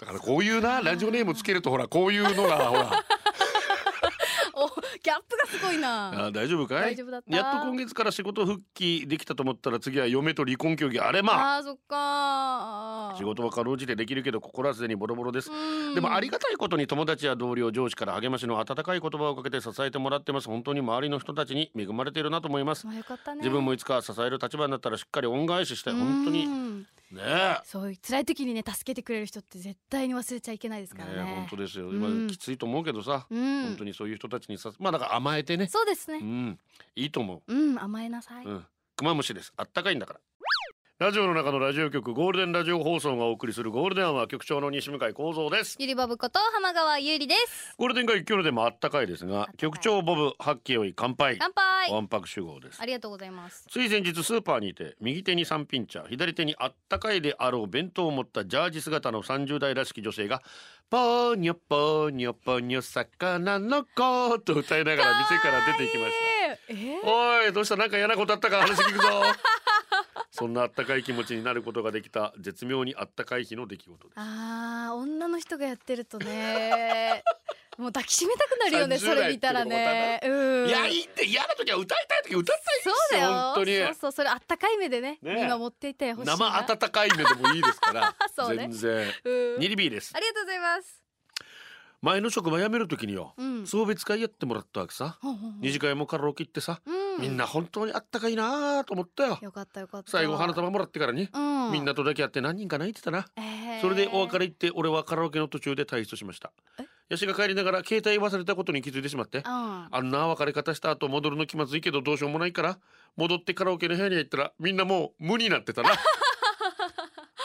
[0.00, 3.04] だからこういうなラジオネームつけるとほらこういうのがほら
[5.02, 6.08] ギャップがすごいな。
[6.26, 6.92] あー大丈夫かい？
[6.92, 7.36] 大丈夫だった。
[7.36, 10.98] やっと今月から仕事復帰できたと思ったら次は嫁と離婚協議。
[11.00, 11.56] あれまあ。
[11.56, 13.12] あーそっか。
[13.14, 13.18] ー。
[13.18, 15.50] 仕事はかろうじてできるけど心はすでにボロボロです。
[15.50, 15.94] うん。
[15.94, 20.48] でもありがたいことに友達や同僚上司から励ましの温かい言葉をかけて支えてもらってます。
[20.48, 22.86] 本当に周りの人たちに恵まれているなと思います。
[22.86, 23.38] まあよかったね。
[23.38, 25.94] 自分もいつか支える立場になったらしっかり恩返ししたい。
[25.94, 31.34] 本当にねそういう辛い時にね助けてくれる人って絶対に忘れちゃいけないですからね。
[31.34, 31.88] 本当ですよ。
[31.88, 31.96] うん。
[31.96, 33.26] 今きついと思うけどさ。
[33.30, 33.62] うん。
[33.64, 35.66] 本当にそういう人たちにさまあだから甘えてね。
[35.66, 36.18] そうですね。
[36.18, 36.58] うん。
[36.96, 37.54] いいと思う。
[37.54, 38.66] ん甘えなさい、ううん。
[38.96, 39.52] クマムシです。
[39.56, 40.20] あったかいんだから
[40.98, 45.76] ラジオの中のラジオ局ゴールデンラジオ放送がお送りするゴールデンは局長の西向井光三です。
[45.80, 47.74] ゆりボブこと浜川ゆりです。
[47.76, 49.56] ゴールデン会今日でもあったかいですがい。
[49.56, 51.90] 局長ボブ八景よい乾杯乾杯。
[51.90, 52.80] わんぱく集合です。
[52.80, 53.64] ありがとうございます。
[53.68, 60.40] つい先日スーパーにて右手に三ピンチャー左手にあったかいであろう弁当を持ったジャージ姿の30代らしき女性が
[60.88, 66.12] 「ポーニョポーニョポニョ魚の子」と歌いながら店から出て行きまし
[66.68, 67.76] えー、えたおいどうした？
[67.76, 68.58] なんか嫌なことあったか？
[68.58, 69.08] 話聞くぞ
[70.30, 74.16] そんなあったかい気持ちになることができた絶妙にあったかい日の出来事です。
[74.16, 77.22] あー女の人がやってるとね。
[77.78, 80.20] もう抱きしめたくなるよね30それ見たらね。
[80.22, 80.68] うん。
[80.68, 83.32] いやいいって嫌な時は歌いたい時は歌いたいんそうだよ。
[83.32, 83.76] 本当に。
[83.78, 85.34] そうそうそれあったかい目でねね。
[85.46, 86.36] 見守っていてほしいな。
[86.36, 88.68] 生温かい目でもいいですから そうね。
[88.68, 89.14] 全然。
[89.24, 89.60] うん。
[89.60, 90.12] ニリビーです。
[90.14, 91.02] ありがとうございます。
[92.02, 93.66] 前の職場辞める時によ、うん。
[93.66, 99.38] 送別会やってもらったわけさ、ほんほ二次会もカラオケ行ってさ、うんみんな本当にあったかいなあと思ったよ。
[99.40, 100.10] よかったよかった。
[100.10, 101.72] 最後花束もらってからに、うん。
[101.72, 103.80] みんなとだけやって何人か泣いてたな、えー。
[103.80, 106.52] それでお別れ行って俺はカラオケの途中で退出しました。
[106.78, 106.86] え？
[107.08, 109.44] ヤシが帰りながら携帯忘れたことに気づいてしまってうん。
[109.44, 112.78] あんな別れ方した後戻るの気まずいけどどうしようもないから
[113.16, 115.90] 戻ってカラオケの部屋に入ったらみんなもう無になってたな。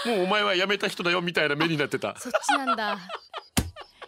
[0.06, 2.18] もうお前は辞めた人だよみたいな目になってた。
[2.18, 2.98] そっちなんだ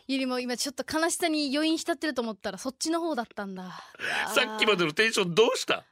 [0.09, 3.79] ゆりも今ちょっと悲しさに余韻浸ってると思ったらそっちの方だったんだ。
[4.33, 5.85] さっきまでのテンションどうした？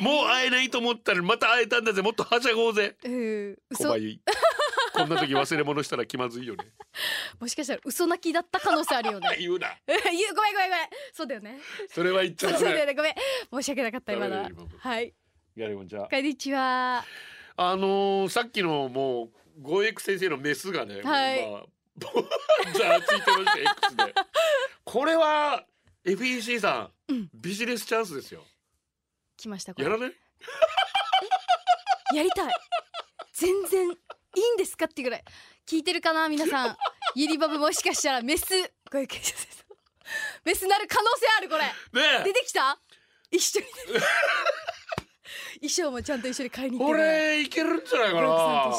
[0.00, 2.96] もう会えないと思ったのにまた会えたんだぜもっとはしゃごうぜ。
[3.04, 4.20] うん小嘘林
[4.94, 6.64] こんな時忘れ物したら気まずいよね。
[7.38, 9.36] もしかしたら嘘泣きだった可能性あるよね。
[9.38, 9.68] 言うな。
[9.86, 10.88] え言うごめんごめんごめん。
[11.12, 11.60] そうだよね。
[11.90, 12.76] それは言っちゃそうだよ。
[12.76, 12.94] うねね。
[12.94, 13.14] ごめん。
[13.52, 15.00] 申し訳なかった今のは。
[15.02, 15.14] い。
[15.56, 17.04] やれもんじゃこんにちは。
[17.56, 21.50] あのー、さっきのもうゴエク先生のメスがね、はい。
[21.50, 21.64] まあ
[22.78, 24.14] ざわついてました X で。
[24.84, 25.64] これは
[26.04, 27.30] FEC さん、うん。
[27.34, 28.44] ビジネスチャンスですよ。
[29.36, 29.84] 来ましたこれ。
[29.86, 30.14] やらない？
[32.16, 32.54] やりたい。
[33.32, 33.96] 全然いい
[34.54, 35.24] んですかってぐらい。
[35.66, 36.76] 聞いてるかな皆さん。
[37.14, 38.46] ゆりバブもしかしたらメス。
[38.90, 39.20] ご意見
[40.44, 41.64] メスなる可能性あるこれ。
[41.64, 42.78] ね出てきた？
[43.30, 43.66] 一緒に。
[45.60, 47.02] 衣装もちゃんと一緒に買いに行ってこる。
[47.04, 48.72] れいけるんじゃないかな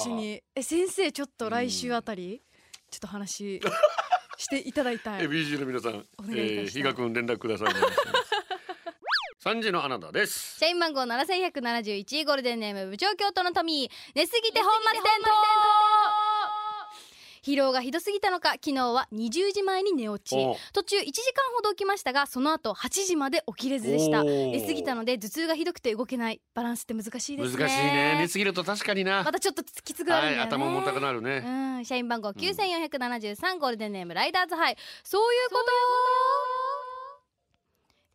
[0.55, 2.41] え先生ちょっと来週あたり、
[2.89, 3.61] ちょっと話
[4.37, 5.23] していただいたい。
[5.27, 6.33] FEC の皆さん、お願いいたします。
[6.33, 7.67] えー、比嘉君連絡ください
[9.41, 10.59] 三時のあなたです。
[10.59, 15.31] 社員番号7171ゴールデンネーム部長京都のトミー寝すぎて本末転倒
[17.45, 20.35] 疲労がひどすぎたのか昨日は20時前に寝落ち。
[20.73, 24.23] 途中1時間ほど起きましたがその後8時まで起きれずでした。
[24.23, 26.41] 寝すぎたので頭痛がひどくて動けない。
[26.53, 27.57] バランスって難しいですね。
[27.57, 28.17] 難しいね。
[28.19, 29.23] 寝すぎると確かにな。
[29.23, 31.49] またちょっときつくなるんだよね、はい頭重たくなるね、う
[31.81, 34.77] ん、社員番号9473、ゴールデンネームライダーズハイ。
[35.03, 35.71] そういうこと？
[35.71, 35.77] よ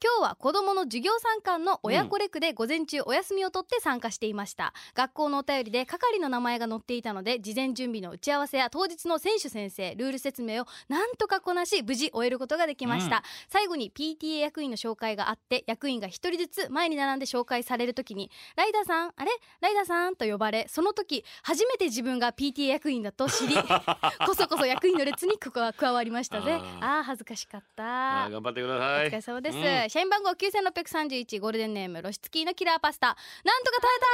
[0.04, 13.22] 今日は子供の授業参観の親子レクで午前中お休みを取って参加していました、学校のお便りで係の名前が載っていたので事前準備の打ち合わせや当日の選手先生ルール説明をなんとかこなし無事終えることができました、うん。
[13.48, 19.30] 最後に PTA 役員の紹介があって役員が一人ずつ前に並んで紹介される時にライダーさんあれ？
[19.62, 23.56] ライダーさんと呼ばれその時初めて自分が PTA 役員だと知り
[24.26, 26.52] こそこそ役員の列に加わ加わりましたぜ。
[26.52, 28.28] あーあ恥ずかしかった。
[28.28, 29.08] 頑張ってくだおさい。
[29.08, 33.16] 疲れ様です、うん社員番号9631ゴールデンネームロシツキーのキラーパスタ。
[33.44, 34.06] なんとか耐えた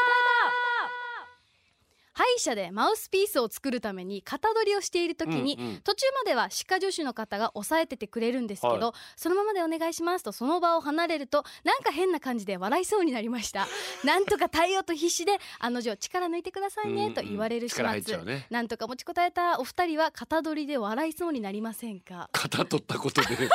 [2.13, 13.67] 歯医者でマウスピースを作るために型取りをしている時に、うんうん途中までは歯科助手の方が押さえててくれるんですけど、はそのままでお願いしますとその場を離れるとなんか変な感じで笑いそうになりました
[14.05, 17.85] なんとか耐えようと必死で案の定力抜いてくださいねと言われる始末、
[18.17, 23.49] うんうんねなんとか持ちこたえたお二人は型取りで笑いそうになりませんか肩取ったことで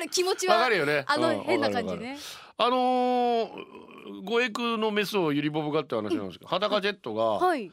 [0.00, 2.18] る気持ちはわかるよねあうんの変な感じね。
[2.58, 3.50] あのー、
[4.24, 7.70] ゴエクのメスをユリボブがって話なんですけど、 裸ジェットが、はい。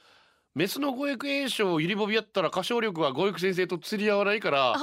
[0.56, 4.76] メスのゴエク栄翔をユリボブやったら歌唱力はゴエク先生と釣り合わないから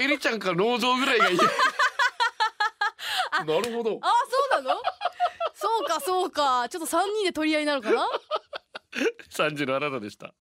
[0.00, 1.38] エリちゃんか脳臓ぐらいがいい
[3.46, 4.08] なるほどあ
[4.52, 4.80] そうなの？
[5.54, 6.68] そうかそうか。
[6.68, 8.06] ちょっと三人で取り合いになるかな？
[9.30, 10.34] 三時のあなたでした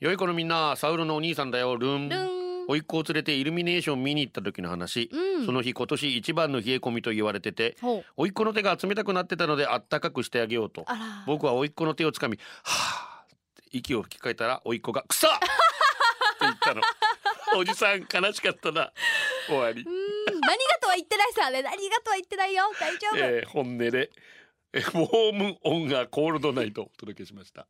[0.00, 2.39] 良い子のみんなサウルのお兄さんだよルンルン。
[2.70, 7.76] 甥っ子を連れてイルミネーション見に行った時の話、うんその日今年一番の冷え込みと言われてて。
[8.16, 10.84] 甥っ子の手が冷たくなってたのであったかくしてあげようと。
[11.26, 13.34] 僕は甥っ子の手をつかみはぁ
[13.72, 15.46] 息を吹き替えたら甥っ子が「くさっ!」って
[16.40, 16.82] 言ったの
[17.58, 18.92] おじさん悲しかったな
[19.46, 19.84] 終わり。
[19.84, 19.92] 何
[20.42, 21.50] がとは言ってないさ。
[21.50, 22.64] ね、何がとは言ってないよ。
[22.78, 23.16] 大丈夫。
[23.18, 24.10] えー本音で
[24.72, 27.66] えーウォームオンがコールドナイトをお届けしました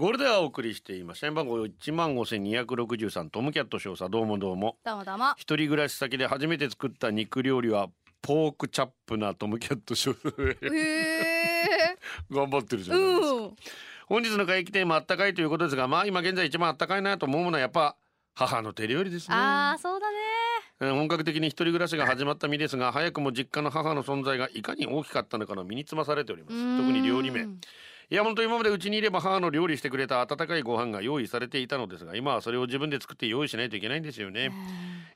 [0.00, 1.18] ゴールではお送りしています。
[1.18, 4.10] 社員番号1万5263トムキャット少佐。
[4.10, 4.78] どうもどうも。
[4.82, 5.32] どうもどうも。
[5.36, 7.88] 一人暮らし先で初めて作った肉料理は
[8.22, 10.34] ポークチャップなトムキャット少佐。
[10.40, 11.98] へえ。
[12.30, 13.26] 頑張ってるじゃないですか。
[13.28, 13.56] うん。
[14.08, 17.94] 本日の会議テーマあったかいということですがまあ今現在一番あったかいなと思うものはやっぱ
[18.32, 19.36] 母の手料理ですね。
[19.36, 20.16] ああそうだね。
[20.80, 26.78] えー本格的に一人暮らしが始まった身ですが早くも実家の母の存在がいかに大きかったのかの身につまされております。
[26.78, 27.42] 特に料理名。
[27.42, 27.60] うん
[28.12, 34.50] いや本当今までうちにいれば母の料理してくれた温かいご飯が用意されていたのですが今はそれを自分で作って用意しないといけないんですよね。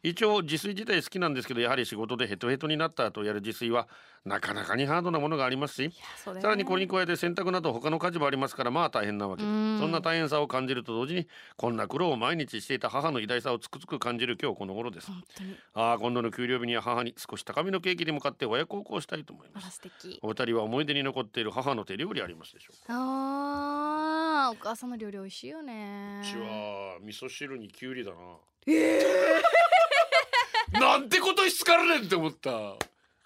[0.05, 3.89] 一応自炊自体好きなんですけどやはり仕事でヘトヘトになった後やる自炊は
[4.25, 9.43] なかなかにハードなものがありますしさらにこれに加えて洗濯など他の家事もありますからまあ大変なわけ。
[9.43, 9.89] でそうん。
[9.89, 15.09] んな大変さを感じると同時にこんな苦労を毎日していた母の偉大さをつくづく感じる今日この頃です。
[15.09, 15.57] 本当に。
[15.75, 19.73] ああ今度の給料日には母に少し高めのケーキでも買って親孝行したいと思います。
[19.73, 20.19] 素敵。
[20.23, 22.95] お二人は思い出に残っている母の手料理ありますでしょうか？
[22.95, 26.21] ああお母さんの料理美味しいよね。
[26.23, 28.17] うちは味噌汁にきゅうりだな。
[30.81, 32.51] なんてことしつかるねんって思った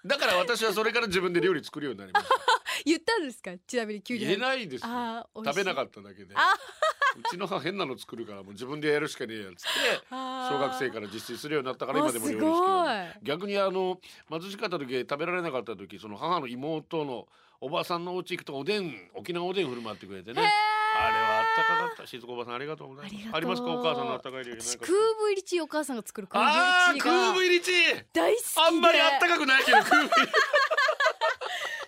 [0.05, 2.35] だから私はそれから自分で料理作るようになりました。
[2.85, 3.51] 言ったんですか？
[3.67, 4.87] ちなみにキュウリ言えないですよ。
[5.35, 6.33] 食べなかっただけで。
[6.35, 6.53] あ
[7.17, 9.59] うちの母変なの作るからもう自分でやるしかねえやつって
[10.11, 12.87] 小学生から実践するようになったから今でも料理あすごい。
[12.87, 17.27] してる逆にあの貧しかった時食べられなかった時その母の妹の
[17.61, 20.41] おばさんのお家行くとおでん沖縄おでん振る舞ってくれてね。
[20.41, 22.07] あれはあったかかった。
[22.07, 23.25] 静子おばさんありがとうございます。
[23.33, 24.85] ありますかお母さんのあったかい料理私なんか。
[24.85, 27.71] クーブイリチーお母さんが作るクーブイあークリチーがーブ入りチ
[28.13, 28.49] 大好きで。
[28.61, 30.09] あんまりあったかくないけどクーブ入り。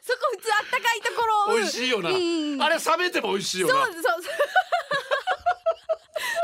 [0.02, 1.56] そこ普通あったかいところ。
[1.58, 2.62] 美味しいよな、うん。
[2.62, 3.74] あれ冷めても美味しいよな。
[3.86, 4.14] そうそうそう。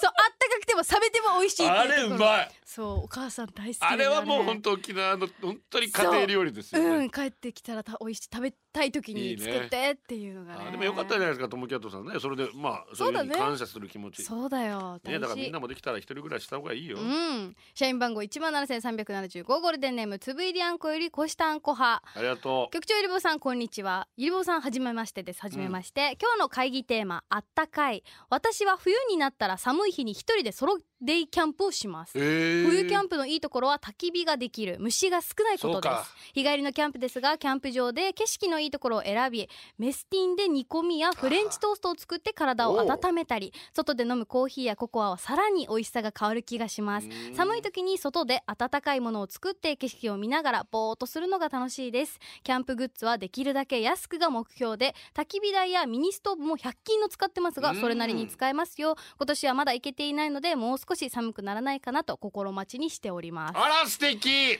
[0.02, 2.52] そうあったかくても冷めても美味しいあれうまい。
[2.64, 9.36] そうお母さん大好きあれはもう本当当沖縄の本当に家庭料理ですよね、うん帰ってきたらた美味しい食べたい時いいね。
[9.36, 10.66] に作ってっていうのがね。
[10.68, 12.20] あでもよかったじゃないですかトムキャットさんね。
[12.20, 14.24] それでまあそういうに感謝する気持ち。
[14.24, 15.00] そうだよ。
[15.04, 17.56] 大ねだからみ事んなもできたら一人暮らしした方がいいよ、うん。
[17.74, 22.04] 社員番号一万七千三百七十五ゴールデンネームつぶいりあんこよりこしたあんこ派。
[22.16, 24.08] ありがと局長ゆりぼうさんこんにちは。
[24.18, 25.42] ゆりぼうさんはじめましてです。
[25.42, 28.04] はじめまして、今日の会議テーマあったかい。
[28.30, 32.14] 私は冬になったら寒い日に一人でソロデイキャンプをします。
[32.16, 34.78] え冬キャンプのいいところは焚き火ができる。
[34.80, 36.16] 虫が少ないことです。
[36.34, 47.08] 日帰りのキャンプですがキャンプ場で景色のいいところを選びメスティンで煮込みやフレンチトーストを作って体を温めたり外で飲むコーヒーやココアはさらに美味しさが変わる気がします。
[47.08, 47.36] うん。
[47.36, 52.20] 寒い時に外で温かいものを作って景色を見ながらぼーっとするのが楽しいです。
[52.42, 57.82] キャンプグッズはできるだけ安くが目標で焚き火台やミニストーブも100均の使ってますがうん。
[57.82, 58.96] それなりに使えますよ。
[59.18, 63.58] 今年はまだ行けていないのでもう少し寒くならないかなと心待ちにしております。
[63.58, 64.30] あら素敵。
[64.30, 64.58] え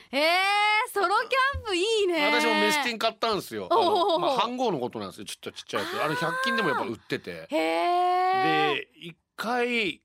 [0.92, 2.26] ソロキャンプいいね。
[2.26, 3.68] 私もメスティン買ったんですよ。
[3.70, 5.24] あのまあ飯盒のことなんですよ。
[5.24, 6.02] ちっちゃいちっちゃいやつ。
[6.04, 7.46] あれ100均でもやっぱ売ってて。
[7.50, 10.00] で一回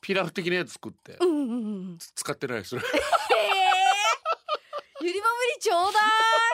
[0.00, 1.16] ピラフ的なやつ作って。
[1.20, 1.54] うんうんう
[1.94, 2.70] ん使ってないです。
[2.70, 2.84] そ れへ
[5.00, 6.00] ゆりぼぶりちょうだ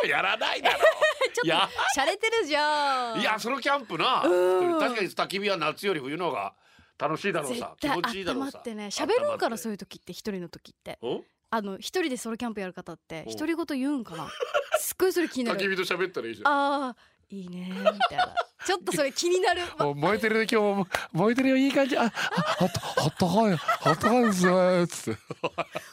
[0.04, 0.08] い。
[0.08, 0.78] やらないだろ。
[1.32, 3.20] ちょっと洒落てるじゃん。
[3.20, 4.22] いやそのキャンプな。
[4.24, 4.78] うん。
[4.78, 6.54] 確かに焚き火は夏より冬の方が
[6.98, 8.86] 楽しいだろう絶さ気対持ちいいだろうさってね。
[8.86, 10.98] 喋るんからそういう時って一人の時って。
[11.02, 11.22] お？
[11.50, 14.28] あの一人でソロキャンプやる方ってお独り言言うんかな？
[14.78, 15.58] すっごいそれ気になる。
[15.60, 16.88] 焚き火と喋ったらいいじゃん。
[16.88, 16.94] あー
[17.30, 18.34] いいねみたいな。
[18.64, 19.62] ちょっとそれ気になる。
[19.78, 20.88] まお燃えてるね今日も。
[21.12, 21.96] 燃えてるよいい感じ。
[21.96, 22.12] ああ
[22.60, 25.20] あったあったかいあったかいですねつって。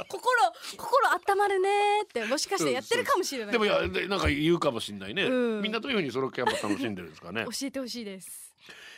[0.08, 2.26] 心心温まるねって。
[2.26, 3.52] もしかしてやってるかもしれない。
[3.52, 5.62] でもいやでなんか言うかもしんないね、うん。
[5.62, 7.46] みんなどういうふうにソロキャンプ楽しんでるんですかね。
[7.60, 8.54] 教えてほしいです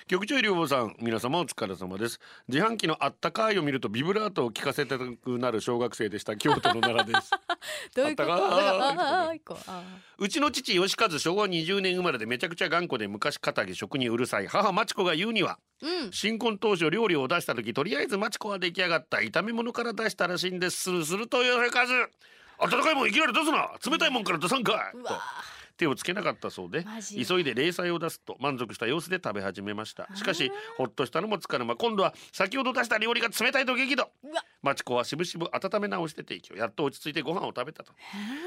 [0.07, 2.19] 局長両坊さん皆様お疲れ様です。
[2.49, 6.35] 自販機のあったかいを見るとビブラートを聞かせたくなる小学生でした。
[6.35, 7.31] 京都の奈良です。
[7.95, 8.23] どういうこ
[9.55, 9.61] と？
[10.17, 21.59] うちの父吉和昭和20年生まれでめちゃくちゃ頑固で昔かぎ食にうるさい母マチコが言うにはーうん新婚当初料理を出した時とりあえずマチコは出来上がった炒め物から出したらしいんですするすると吉和
[22.59, 25.21] 温かいもんいきなり出すな冷たいもんから出さんかいうとわ
[25.77, 26.85] 手をつけなかったそうで
[27.27, 30.07] 急いで零細を出すと満足した様子で食べ始めました。
[30.15, 34.43] しかしほっとしたのもつかの間今度は先ほど出した料理が冷たいと激怒うわ。
[34.61, 36.55] マチコはしぶしぶ温め直して提供。
[36.55, 37.91] やっと落ち着いてご飯を食べたと。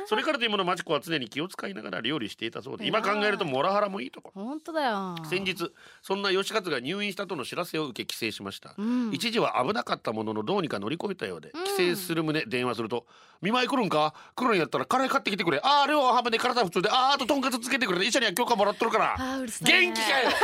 [0.06, 5.16] それからというものマチコは常に気を使いながら料理していたそうで今考えるとモラハラもいいとこ本当だよ。
[5.28, 5.70] 先日
[6.02, 9.10] そんな吉勝が入院したとの知らせを受け帰省しました、うん。
[9.12, 11.64] 一時は危なかったもののどうにか乗り越えたようで、うん。
[11.64, 13.06] 帰省する旨電話すると
[13.42, 14.14] 「見舞い来るんか？
[14.34, 15.60] 来るんやったらカレー買ってきてくれ。
[15.62, 20.30] ああ量は半分で体普通であああととんかつつけてくれ医者には許可もらっとるから元気かよ。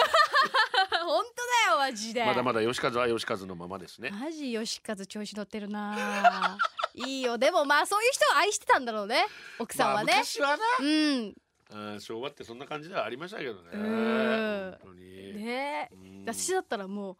[1.04, 2.24] 本当だよマジで。
[2.24, 4.10] まだまだ吉和は吉和のままですね。
[4.10, 6.58] マジ吉和調子乗ってるな。
[6.94, 7.38] いいよ。
[7.38, 9.26] でもまあそういう人を愛してたんだろうね。
[9.58, 10.64] 奥さんはね、まあ、昔はな。
[10.80, 11.34] うん。
[11.70, 13.70] あー昭和ってそんな感じではありましたけどね。
[13.72, 14.78] うん。
[14.82, 15.88] 本当に、ね。
[15.92, 16.24] うん。
[16.24, 17.16] 私だったらもう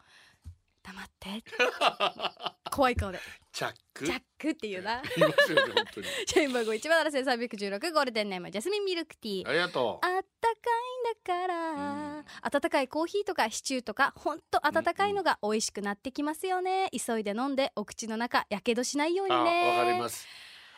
[0.83, 1.45] 黙って
[2.73, 3.21] 怖い顔で。
[3.53, 4.07] チャック。
[4.07, 5.03] ジャックっていうな。
[5.15, 6.07] 言いますよね本当に。
[6.27, 9.49] 社員番号一万七千三百十六ゴールデンネームジャスミンミルクティー。
[9.49, 10.07] ありがとう。
[10.07, 20.27] あったかいんだから、温かいコーヒーとかシチューとかほんと温かいのが美味しくなってきますよね、急いで飲んでお口の中やけどしないようにあねわかります。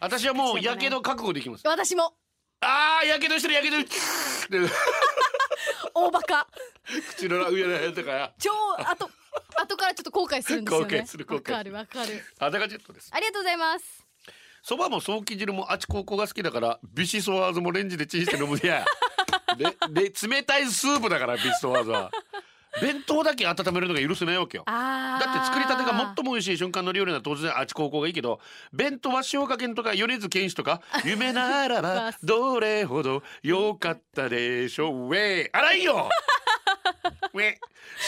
[0.01, 1.69] 私はもうやけど覚悟できます。
[1.69, 2.17] 私も。
[2.61, 3.77] ああやけどしてるやけど。
[5.95, 6.49] 大バカ。
[7.17, 9.09] 口の上の辺とかや超あと
[9.61, 10.99] 後からちょっと後悔するんですよね。
[10.99, 11.55] 後悔する後悔する。
[11.55, 12.23] わかるわかる。
[12.39, 13.11] あだかジェットです。
[13.13, 14.05] ありがとうございます。
[14.63, 18.83] そばもソーキ汁もあちここが好きだからビシソワーズもレンジでチンして飲むや
[19.91, 22.11] でで冷たいスープだからビシソワーズは。
[22.81, 24.65] 弁当だけ温めるのが許せないわけよ。
[24.67, 28.41] あだって作りたてが最もも美味しい瞬間の料理なら当然あち高校がいいけど
[28.73, 35.07] 弁当は塩加減とか米津玄師とか 夢ならばどれほど良かったでしょう。
[35.07, 36.09] ウェイ荒いよ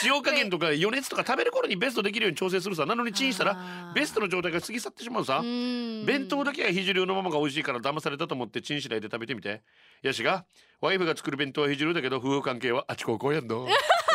[0.05, 2.87] 塩加減とか余熱とか食べる頃にベストできるように調整するさ。
[2.87, 5.41] なのにチンしたらベストの状態が過ぎ去ってしまうさ。
[5.43, 9.63] 弁当だけは肘流のままが美味しいから騙されたと思ってチンしないで食べてみて。
[10.03, 10.45] やしが
[10.81, 13.67] ワイフが作る弁当は肘流だけど夫婦関係はあち高校やんの。
[13.69, 13.71] あ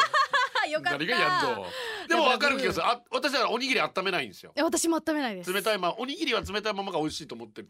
[0.72, 0.98] よかった。
[1.00, 1.66] 何がやんの
[2.08, 2.86] でも分かる気がする。
[2.86, 4.52] あ私はおにぎり温めないんですよ。
[4.58, 5.52] 私も温めないです。
[5.54, 7.70] 冷たいままおにぎりは冷たいままが美味しいと思ってて。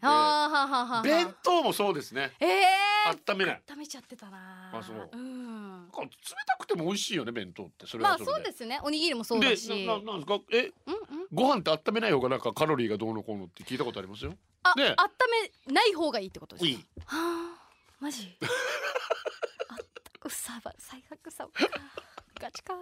[1.02, 2.32] 弁当もそうですね。
[2.40, 2.64] ええ
[3.28, 3.62] 温めない。
[3.70, 4.70] 温めちゃってたな。
[4.72, 5.16] あそう。
[5.16, 5.82] ん。
[5.82, 6.08] なんか冷
[6.46, 7.86] たくても美味しいよね弁当って。
[7.86, 8.32] それまあはそれで。
[8.34, 8.80] そうですね。
[8.82, 10.38] おにぎりもそうだしでなななんですか？
[10.52, 10.58] え？
[10.86, 11.26] うんうん。
[11.32, 14.24] ご飯って温めない方がなんかカロリーがどうのこうのって聞いたことあります？
[14.24, 14.94] よあ、ね。
[14.96, 15.10] 温
[15.68, 16.68] めない方がいいってことですか？
[16.70, 16.76] いい。
[17.06, 17.68] はあ
[18.00, 18.36] マジ？
[19.68, 19.84] あった
[20.24, 21.48] うさば最悪さ
[22.42, 22.74] ガチか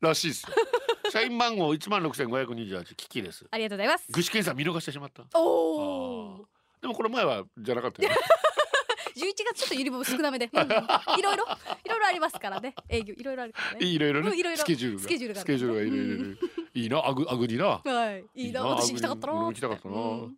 [0.00, 0.48] らしいですよ。
[1.12, 3.46] 社員番号一万六千五百二十八キキです。
[3.48, 4.06] ありがとうございます。
[4.10, 5.22] 具志堅さん見逃してしまった。
[5.34, 6.44] おあおー。
[6.82, 8.16] でもこの前はじゃなかったよね。
[9.14, 10.68] 11月ちょっとゆりぼ少なめで、うんうん。
[10.68, 11.44] いろいろ。
[11.84, 12.74] いろいろありますからね。
[12.88, 13.14] 営業。
[13.16, 13.86] いろいろあるからね。
[13.86, 14.30] いろいろね。
[14.30, 14.58] うんいろいろ。
[14.58, 15.02] スケジュールが。
[15.04, 15.40] スケジュールが。
[15.40, 16.48] スケジュールがいろいろいろいろ。
[16.74, 17.06] いいな。
[17.06, 17.66] あぐあぐにな。
[17.84, 18.24] はい。
[18.34, 18.64] いいな。
[18.66, 20.36] 私行きたかったな行きたかったな、うん。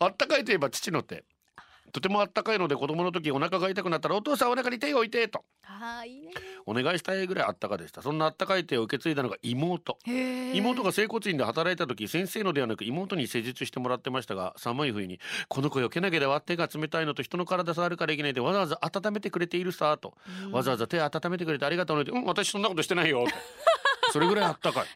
[0.00, 1.24] あったかいといえば父の手
[1.96, 5.46] とてもあったかいので子供の時お腹が痛くなったらお父さんお腹に手を置いてと。
[5.62, 6.30] あーいいね。
[6.66, 8.02] お願いしたいぐらいあったかでした。
[8.02, 9.96] そんなあったかい手を受け継いだのが妹。
[10.52, 20.12] 妹が整骨院で働いた時先生のではなく妹に施術してもらってましたが寒い冬に「この子よけなければ手が冷たいのと人の体触るからいけないでわざわざ温めてくれているさ」と、
[20.50, 23.32] わざわざ手温めてくれてありがとうね」って「うん私そんなことしてないよ」と。
[24.12, 24.86] それぐらいあったかい。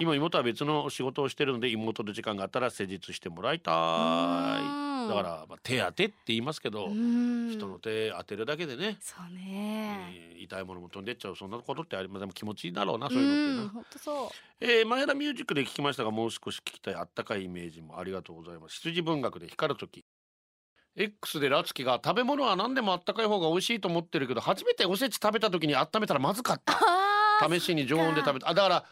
[0.00, 4.84] 今妹は別の仕事をしてるので妹の時間があったら施術してもらいたうん。
[4.84, 7.50] いだから、まあ、手当てって言いますけど、うん。
[7.50, 10.10] 人の手当てるだけでね、そうね。
[10.14, 14.28] えー痛いものも飛んでっちゃうそんなことってありますでも気持ちいいだろうなそういうのってな、う。
[14.60, 18.76] えー、前田ミュージックで聞きましたがもう少し聞きたいあったかいイメージもありがとうございます。
[18.76, 20.04] 羊文学で光る時。
[20.96, 26.78] X でラツキが食べ物は何でもあったかい方が美味しいと思ってるけど初めておせち食べた時に温めたらまずかった。
[27.48, 28.48] 試しに常温で食べた。
[28.48, 28.84] あだから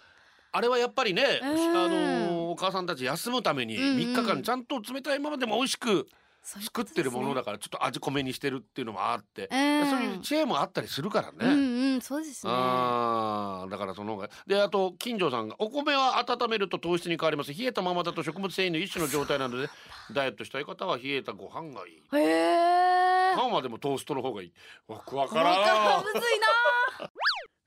[0.53, 1.49] あれはやっぱりね、うん。
[1.49, 3.97] あのーお母さんたち休むためにうんうん。
[3.99, 6.07] 3日間ちゃんと冷たいままでも美味しく
[6.43, 9.91] 作ってるものだからちょっと味濃めにしてるっていうのもあって、うん。
[9.91, 11.53] そういう知恵もあったりするからね。
[11.53, 11.61] うん
[11.95, 12.53] うんそうですね。
[12.55, 14.31] あーだからその方が。
[14.47, 17.53] であと金城さんがお米は温めると糖質に変わります。
[17.53, 19.69] 冷えたままだと食物繊維の一種の状態なので
[20.15, 22.03] ダイエットしたい方は冷えたご飯がいい。
[22.15, 24.53] へえパンはでもトーストの方がいい。
[24.89, 26.05] わくわからん。
[26.05, 26.47] むずいな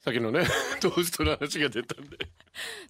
[0.04, 0.46] さっきのね
[0.82, 2.18] トーストの話が出たんで。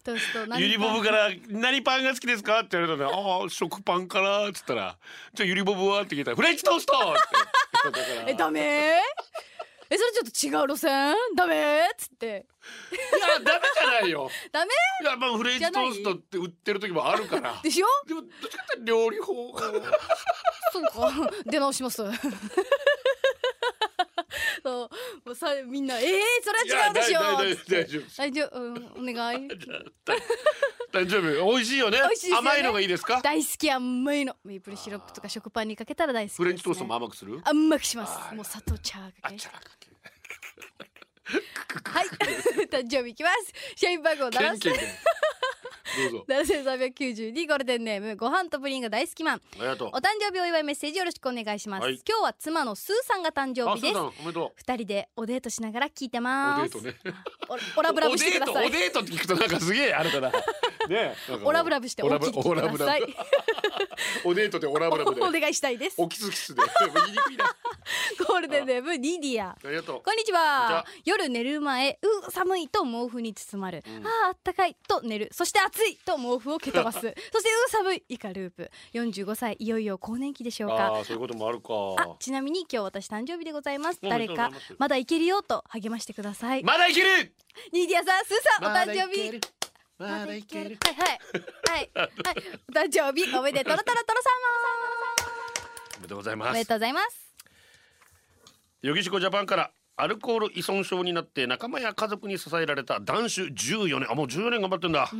[0.04, 4.96] トースト何ゆりボブから「何パンが好きですか?」って言われたらね「ああ食パンかな」っつったら
[5.34, 7.14] 「じゃあゆりボブは?」って聞いたら「フレンチトースト!」
[8.26, 9.00] えダメ？
[9.92, 11.16] えそれちょっと違う路線？
[11.34, 11.80] ダメ？
[11.82, 12.46] っつって。
[12.92, 14.30] いやダメじゃないよ。
[14.52, 14.70] ダメ？
[15.02, 17.58] いやまあフレンチトーストって売ってる時もあるから。
[17.60, 17.86] でしょ？
[18.06, 19.58] でもどっちかって料理法
[20.72, 21.30] そうか。
[21.46, 22.02] 出直します
[24.62, 24.90] そう
[25.24, 26.06] もうさみんなえー、
[26.42, 27.20] それは違うでしょ。
[27.20, 29.48] 大丈夫大丈夫、うん、お願い。
[30.92, 31.52] 大丈夫。
[31.52, 31.98] 美味しいよね。
[31.98, 32.04] ね。
[32.36, 33.20] 甘いのがいいですか？
[33.22, 34.36] 大好き甘いの。
[34.44, 37.40] メープルシロップとか食パンにかけたら大好きね、フレンチトーストも甘くする？
[37.44, 38.34] 甘くします。
[38.34, 39.14] もう砂糖茶かけ。
[39.22, 39.90] あちゃらかけ
[41.84, 42.06] はい。
[42.68, 43.52] 誕生日いきます。
[43.76, 44.80] 社員番号7ケンケンで
[46.10, 46.24] どうぞ。
[46.30, 49.34] 7392ゴールデンネームご飯とプリンが大好きマン。
[49.36, 49.88] ありがとう。
[49.88, 52.00] お誕生日お祝いメッセージよろしくお願いします、はい。
[52.08, 53.94] 今日は妻のスーさんが誕生あ、日です。
[53.94, 56.20] そうだおめでと二人でおデートしながら聞いてう。
[56.20, 56.82] おます。
[56.82, 57.14] デートね。
[57.48, 58.66] おオラブラブしてください。
[58.66, 60.30] おデートおデートって聞くとなんかすげえあれだな。
[60.88, 61.16] ね。
[61.28, 62.50] なんかオラブラブしてお聞きください。
[62.50, 63.06] オラブラブ
[64.24, 65.20] おデートでオラブラブで。
[65.22, 66.62] お願いしたいですおキスキスで。
[66.94, 67.44] 言いにくいな。
[67.46, 67.56] あ
[68.28, 70.02] ゴールデンネームニディアりがとう。
[70.02, 77.14] こんにちは夜寝る前う寒いと毛布に包まる、うんあーあったかいと寝るそして暑いと毛布を蹴飛ばす そして
[77.66, 81.74] う寒い以下ループ45歳いよいよ更年期でしょうかああ、そういうこともあるか。
[81.98, 87.32] あちなみに今日私誕生日でございます誰かまだいけるよと励ましてくださいまだいける。
[87.72, 89.59] ニディアさんスーさんお誕生日。
[90.00, 90.78] まだいける。
[90.82, 91.18] はいはい。
[91.68, 91.90] はい。
[91.94, 92.10] はい。
[92.68, 94.30] お誕生日おめでとろとろとろさ
[95.98, 96.68] おめでとうございまおめでます。
[96.68, 97.34] とうございます。
[98.80, 99.70] ヨギシコジャパンから。
[99.96, 104.10] アルコール依存症になって仲間や家族に支えられた男子14年。
[104.10, 105.10] あもう14年頑張ってんだ。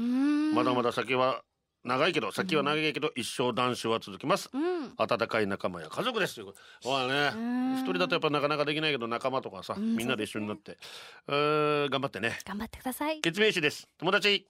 [0.54, 1.42] まだまだ先は
[1.84, 4.48] 長いけど先は長いけど一生男子は続きます。
[4.54, 4.94] うん。
[4.96, 6.36] 温かい仲間や家族です。
[6.36, 7.74] ということまあねん。
[7.76, 10.78] 一人だとやっぱなかなかできないけど仲間とかさうんみんなで一緒になって。
[11.28, 12.38] うーん頑張ってね。
[12.46, 13.20] 頑張ってください。
[13.20, 13.86] 決命詞です。
[13.98, 14.46] 友達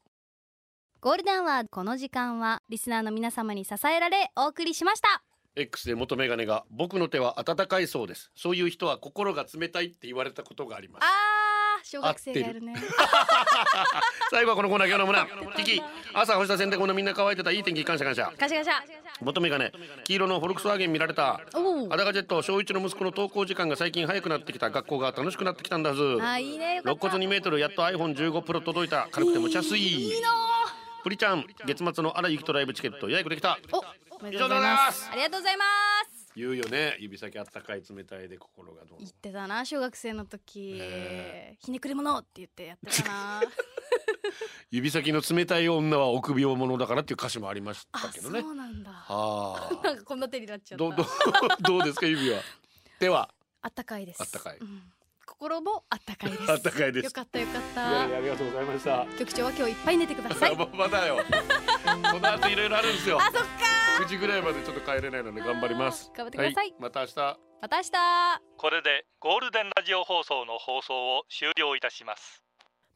[1.03, 5.23] ゴールデンはこの時間はリスナーの皆様に支えられお送りしました。
[5.57, 8.31] X で元メガネが僕の手は温かいそうです。
[8.37, 11.05] そういう人は心が冷たいって言われたことがあります。
[11.05, 12.75] あー小学生がやるね。
[14.31, 15.27] 最後はこのコーナー今日の村
[15.57, 15.83] キキ
[16.13, 18.75] 朝干した洗濯物みんな乾いてたいい天気感謝感謝ガシャガシャ。
[19.23, 19.73] 元メガネ
[20.05, 21.41] 黄色のフォルクスワーゲン見られた。
[21.55, 24.69] おおアダガジェット小一の息子の登校時間が最近早くなってきた。
[24.69, 25.79] 学校が楽しくなってきた。
[25.79, 26.03] んだず。
[26.03, 26.75] あーいいね。
[26.77, 27.07] よかった。
[27.07, 29.09] 肋骨2メートルやっと iPhone15 プロ届いた。
[29.11, 30.29] 軽くて持ちやすいいいな
[31.03, 33.59] プリちゃん月末の荒井ゆきとライブチケット予約できた。
[33.73, 33.79] お
[34.17, 35.09] おめでとうございます。
[35.11, 35.65] ありがとうございま
[36.15, 36.33] す。
[36.37, 36.97] 言うよね。
[37.01, 43.41] 指先あったかい冷たいで心がどう言ってたな小学生の時、ねひねくれ者って言ってやってたな。
[44.71, 48.43] 指先の冷たい女は臆病者だからっていう歌詞もありましたあけどね。
[48.43, 48.91] そうなんだ。
[48.91, 49.75] はあ。
[49.83, 50.85] なんかこんな手になっちゃった。
[50.85, 51.07] どうどう
[51.63, 52.43] どうですか指は。
[52.99, 53.31] 手は。
[53.63, 54.23] あったかいです。
[54.23, 54.59] あったかい。
[54.59, 54.93] うん
[55.41, 56.53] 心もあったかいです。
[56.53, 57.05] あったかいです。
[57.05, 59.07] よかったよかっいやたいやありがとうございました。
[59.19, 60.55] 局長は今日いっぱい寝てください。
[60.55, 61.17] ままだよ。
[62.13, 63.19] この後いろいろあるんですよ。
[63.19, 63.41] あそっか。
[64.05, 66.13] 9時ぐらいまでちょっと帰れないので頑張ります。
[66.15, 66.69] 頑張ってください。
[66.69, 67.15] はまた明日。
[67.63, 67.91] また明日。
[68.59, 72.45] これでゴールデンラジオ放送の放送を終了いたします